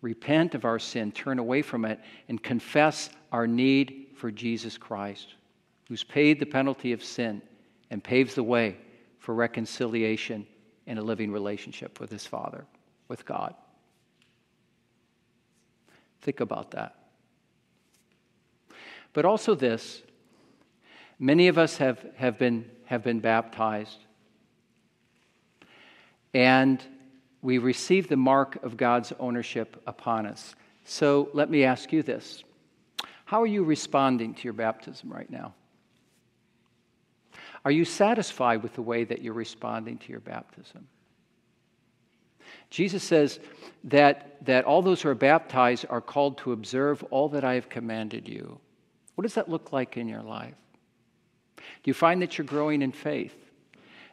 repent 0.00 0.54
of 0.54 0.64
our 0.64 0.78
sin, 0.78 1.12
turn 1.12 1.38
away 1.38 1.62
from 1.62 1.84
it, 1.84 2.00
and 2.28 2.42
confess 2.42 3.10
our 3.32 3.46
need 3.46 4.08
for 4.14 4.30
Jesus 4.30 4.78
Christ, 4.78 5.34
who's 5.88 6.04
paid 6.04 6.38
the 6.38 6.46
penalty 6.46 6.92
of 6.92 7.02
sin 7.02 7.42
and 7.90 8.02
paves 8.02 8.34
the 8.34 8.42
way 8.42 8.76
for 9.18 9.34
reconciliation 9.34 10.46
and 10.86 10.98
a 10.98 11.02
living 11.02 11.32
relationship 11.32 12.00
with 12.00 12.10
his 12.10 12.26
Father, 12.26 12.64
with 13.08 13.24
God. 13.24 13.54
Think 16.22 16.40
about 16.40 16.72
that. 16.72 16.94
But 19.12 19.24
also, 19.24 19.54
this 19.54 20.02
many 21.18 21.48
of 21.48 21.58
us 21.58 21.78
have, 21.78 22.04
have, 22.16 22.38
been, 22.38 22.70
have 22.84 23.02
been 23.02 23.20
baptized. 23.20 23.98
And 26.34 26.82
we 27.42 27.58
receive 27.58 28.08
the 28.08 28.16
mark 28.16 28.62
of 28.62 28.76
God's 28.76 29.12
ownership 29.18 29.80
upon 29.86 30.26
us. 30.26 30.54
So 30.84 31.28
let 31.32 31.50
me 31.50 31.64
ask 31.64 31.92
you 31.92 32.02
this 32.02 32.42
How 33.24 33.42
are 33.42 33.46
you 33.46 33.64
responding 33.64 34.34
to 34.34 34.44
your 34.44 34.52
baptism 34.52 35.12
right 35.12 35.30
now? 35.30 35.54
Are 37.64 37.70
you 37.70 37.84
satisfied 37.84 38.62
with 38.62 38.74
the 38.74 38.82
way 38.82 39.04
that 39.04 39.20
you're 39.20 39.34
responding 39.34 39.98
to 39.98 40.10
your 40.10 40.20
baptism? 40.20 40.86
Jesus 42.70 43.02
says 43.02 43.40
that, 43.84 44.44
that 44.44 44.64
all 44.64 44.82
those 44.82 45.02
who 45.02 45.08
are 45.08 45.14
baptized 45.14 45.86
are 45.88 46.00
called 46.00 46.38
to 46.38 46.52
observe 46.52 47.02
all 47.04 47.28
that 47.30 47.44
I 47.44 47.54
have 47.54 47.68
commanded 47.68 48.28
you. 48.28 48.60
What 49.14 49.22
does 49.22 49.34
that 49.34 49.48
look 49.48 49.72
like 49.72 49.96
in 49.96 50.08
your 50.08 50.22
life? 50.22 50.54
Do 51.56 51.90
you 51.90 51.94
find 51.94 52.22
that 52.22 52.38
you're 52.38 52.46
growing 52.46 52.82
in 52.82 52.92
faith? 52.92 53.34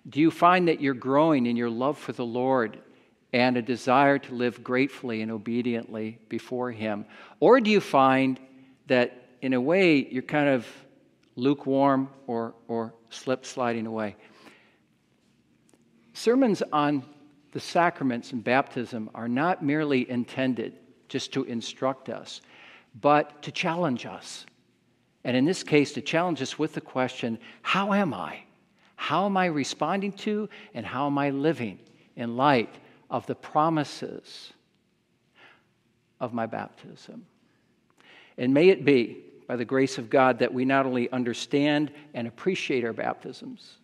Do 0.07 0.19
you 0.19 0.31
find 0.31 0.67
that 0.67 0.81
you're 0.81 0.93
growing 0.93 1.45
in 1.45 1.55
your 1.55 1.69
love 1.69 1.97
for 1.97 2.11
the 2.11 2.25
Lord 2.25 2.79
and 3.33 3.57
a 3.57 3.61
desire 3.61 4.17
to 4.19 4.33
live 4.33 4.63
gratefully 4.63 5.21
and 5.21 5.31
obediently 5.31 6.19
before 6.29 6.71
Him? 6.71 7.05
Or 7.39 7.59
do 7.59 7.69
you 7.69 7.81
find 7.81 8.39
that, 8.87 9.29
in 9.41 9.53
a 9.53 9.61
way, 9.61 10.07
you're 10.09 10.23
kind 10.23 10.49
of 10.49 10.67
lukewarm 11.35 12.09
or, 12.27 12.55
or 12.67 12.93
slip 13.09 13.45
sliding 13.45 13.87
away? 13.87 14.15
Sermons 16.13 16.63
on 16.71 17.03
the 17.55 17.61
sacraments 17.61 18.33
and 18.33 18.43
baptism 18.43 19.09
are 19.15 19.29
not 19.29 19.63
merely 19.63 20.09
intended 20.09 20.73
just 21.07 21.31
to 21.31 21.45
instruct 21.45 22.09
us, 22.09 22.41
but 22.99 23.41
to 23.43 23.49
challenge 23.49 24.05
us. 24.05 24.45
And 25.23 25.37
in 25.37 25.45
this 25.45 25.63
case, 25.63 25.93
to 25.93 26.01
challenge 26.01 26.41
us 26.41 26.59
with 26.59 26.73
the 26.73 26.81
question 26.81 27.39
how 27.61 27.93
am 27.93 28.13
I? 28.13 28.39
How 28.97 29.25
am 29.25 29.37
I 29.37 29.45
responding 29.45 30.11
to 30.23 30.49
and 30.73 30.85
how 30.85 31.05
am 31.05 31.17
I 31.17 31.29
living 31.29 31.79
in 32.17 32.35
light 32.35 32.75
of 33.09 33.25
the 33.25 33.35
promises 33.35 34.51
of 36.19 36.33
my 36.33 36.47
baptism? 36.47 37.25
And 38.37 38.53
may 38.53 38.67
it 38.67 38.83
be, 38.83 39.23
by 39.47 39.55
the 39.55 39.63
grace 39.63 39.97
of 39.97 40.09
God, 40.09 40.39
that 40.39 40.53
we 40.53 40.65
not 40.65 40.85
only 40.85 41.09
understand 41.09 41.93
and 42.13 42.27
appreciate 42.27 42.83
our 42.83 42.91
baptisms, 42.91 43.77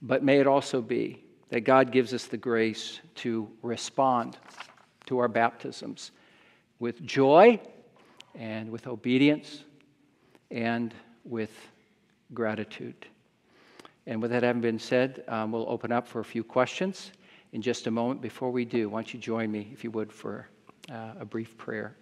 but 0.00 0.22
may 0.22 0.38
it 0.38 0.46
also 0.46 0.80
be 0.80 1.25
that 1.50 1.60
God 1.60 1.92
gives 1.92 2.12
us 2.12 2.26
the 2.26 2.36
grace 2.36 3.00
to 3.16 3.48
respond 3.62 4.36
to 5.06 5.18
our 5.18 5.28
baptisms 5.28 6.10
with 6.78 7.02
joy 7.04 7.60
and 8.34 8.70
with 8.70 8.86
obedience 8.86 9.64
and 10.50 10.94
with 11.24 11.52
gratitude. 12.34 13.06
And 14.06 14.22
with 14.22 14.30
that 14.30 14.42
having 14.42 14.62
been 14.62 14.78
said, 14.78 15.24
um, 15.28 15.52
we'll 15.52 15.68
open 15.68 15.90
up 15.90 16.06
for 16.06 16.20
a 16.20 16.24
few 16.24 16.44
questions 16.44 17.12
in 17.52 17.62
just 17.62 17.86
a 17.86 17.90
moment. 17.90 18.20
Before 18.20 18.50
we 18.50 18.64
do, 18.64 18.88
why 18.88 18.98
don't 18.98 19.14
you 19.14 19.20
join 19.20 19.50
me, 19.50 19.70
if 19.72 19.82
you 19.82 19.90
would, 19.92 20.12
for 20.12 20.48
uh, 20.90 21.14
a 21.20 21.24
brief 21.24 21.56
prayer? 21.56 21.96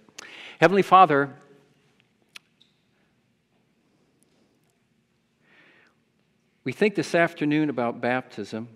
Heavenly 0.60 0.82
Father, 0.82 1.34
we 6.64 6.72
think 6.72 6.94
this 6.94 7.14
afternoon 7.14 7.70
about 7.70 8.00
baptism, 8.00 8.68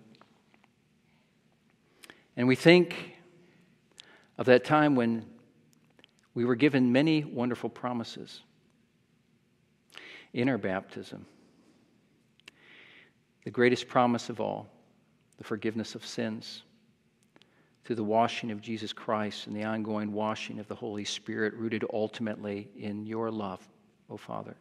and 2.39 2.47
we 2.47 2.55
think 2.55 3.17
of 4.37 4.45
that 4.45 4.63
time 4.63 4.95
when 4.95 5.25
we 6.33 6.45
were 6.45 6.55
given 6.55 6.89
many 6.89 7.25
wonderful 7.25 7.69
promises 7.69 8.39
in 10.31 10.47
our 10.47 10.57
baptism. 10.57 11.25
The 13.43 13.51
greatest 13.51 13.89
promise 13.89 14.29
of 14.29 14.39
all, 14.39 14.69
the 15.37 15.43
forgiveness 15.43 15.95
of 15.95 16.05
sins 16.05 16.63
through 17.83 17.97
the 17.97 18.05
washing 18.05 18.51
of 18.51 18.61
Jesus 18.61 18.93
Christ 18.93 19.47
and 19.47 19.53
the 19.53 19.65
ongoing 19.65 20.13
washing 20.13 20.59
of 20.59 20.67
the 20.69 20.75
Holy 20.75 21.03
Spirit, 21.03 21.53
rooted 21.55 21.83
ultimately 21.91 22.69
in 22.77 23.05
your 23.05 23.29
love, 23.29 23.67
O 24.09 24.15
Father. 24.15 24.55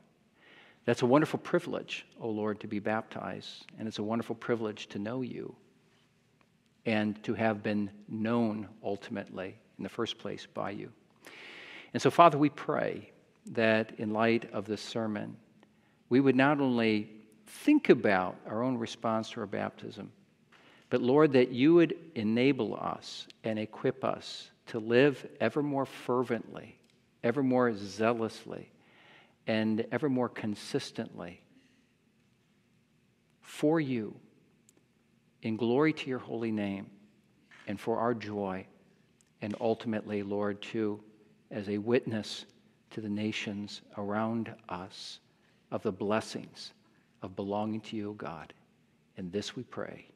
That's 0.84 1.02
a 1.02 1.06
wonderful 1.06 1.38
privilege, 1.38 2.06
O 2.20 2.28
Lord, 2.28 2.58
to 2.58 2.66
be 2.66 2.80
baptized, 2.80 3.66
and 3.78 3.86
it's 3.86 4.00
a 4.00 4.02
wonderful 4.02 4.34
privilege 4.34 4.88
to 4.88 4.98
know 4.98 5.22
you 5.22 5.54
and 6.88 7.22
to 7.22 7.34
have 7.34 7.62
been 7.62 7.90
known 8.08 8.66
ultimately 8.82 9.54
in 9.76 9.82
the 9.82 9.90
first 9.90 10.16
place 10.16 10.46
by 10.54 10.70
you. 10.70 10.90
And 11.92 12.00
so, 12.00 12.10
Father, 12.10 12.38
we 12.38 12.48
pray 12.48 13.10
that 13.50 13.92
in 13.98 14.14
light 14.14 14.50
of 14.54 14.64
this 14.64 14.80
sermon, 14.80 15.36
we 16.08 16.20
would 16.20 16.34
not 16.34 16.62
only 16.62 17.10
think 17.46 17.90
about 17.90 18.36
our 18.46 18.62
own 18.62 18.78
response 18.78 19.28
to 19.32 19.40
our 19.40 19.46
baptism, 19.46 20.10
but 20.88 21.02
Lord, 21.02 21.34
that 21.34 21.50
you 21.50 21.74
would 21.74 21.94
enable 22.14 22.74
us 22.74 23.28
and 23.44 23.58
equip 23.58 24.02
us 24.02 24.50
to 24.68 24.78
live 24.78 25.28
ever 25.42 25.62
more 25.62 25.84
fervently, 25.84 26.78
ever 27.22 27.42
more 27.42 27.74
zealously, 27.74 28.70
and 29.46 29.84
ever 29.92 30.08
more 30.08 30.30
consistently 30.30 31.42
for 33.42 33.78
you, 33.78 34.14
in 35.42 35.56
glory 35.56 35.92
to 35.92 36.08
your 36.08 36.18
holy 36.18 36.50
name, 36.50 36.86
and 37.66 37.78
for 37.78 37.98
our 37.98 38.14
joy, 38.14 38.66
and 39.42 39.54
ultimately, 39.60 40.22
Lord, 40.22 40.60
too, 40.62 41.00
as 41.50 41.68
a 41.68 41.78
witness 41.78 42.46
to 42.90 43.00
the 43.00 43.08
nations 43.08 43.82
around 43.96 44.52
us 44.68 45.20
of 45.70 45.82
the 45.82 45.92
blessings 45.92 46.72
of 47.22 47.36
belonging 47.36 47.80
to 47.82 47.96
you, 47.96 48.14
God. 48.18 48.52
And 49.16 49.30
this 49.32 49.56
we 49.56 49.62
pray 49.64 50.06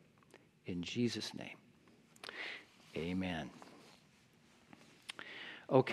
in 0.67 0.83
Jesus' 0.83 1.33
name. 1.35 1.57
Amen. 2.97 3.51
Okay. 5.71 5.91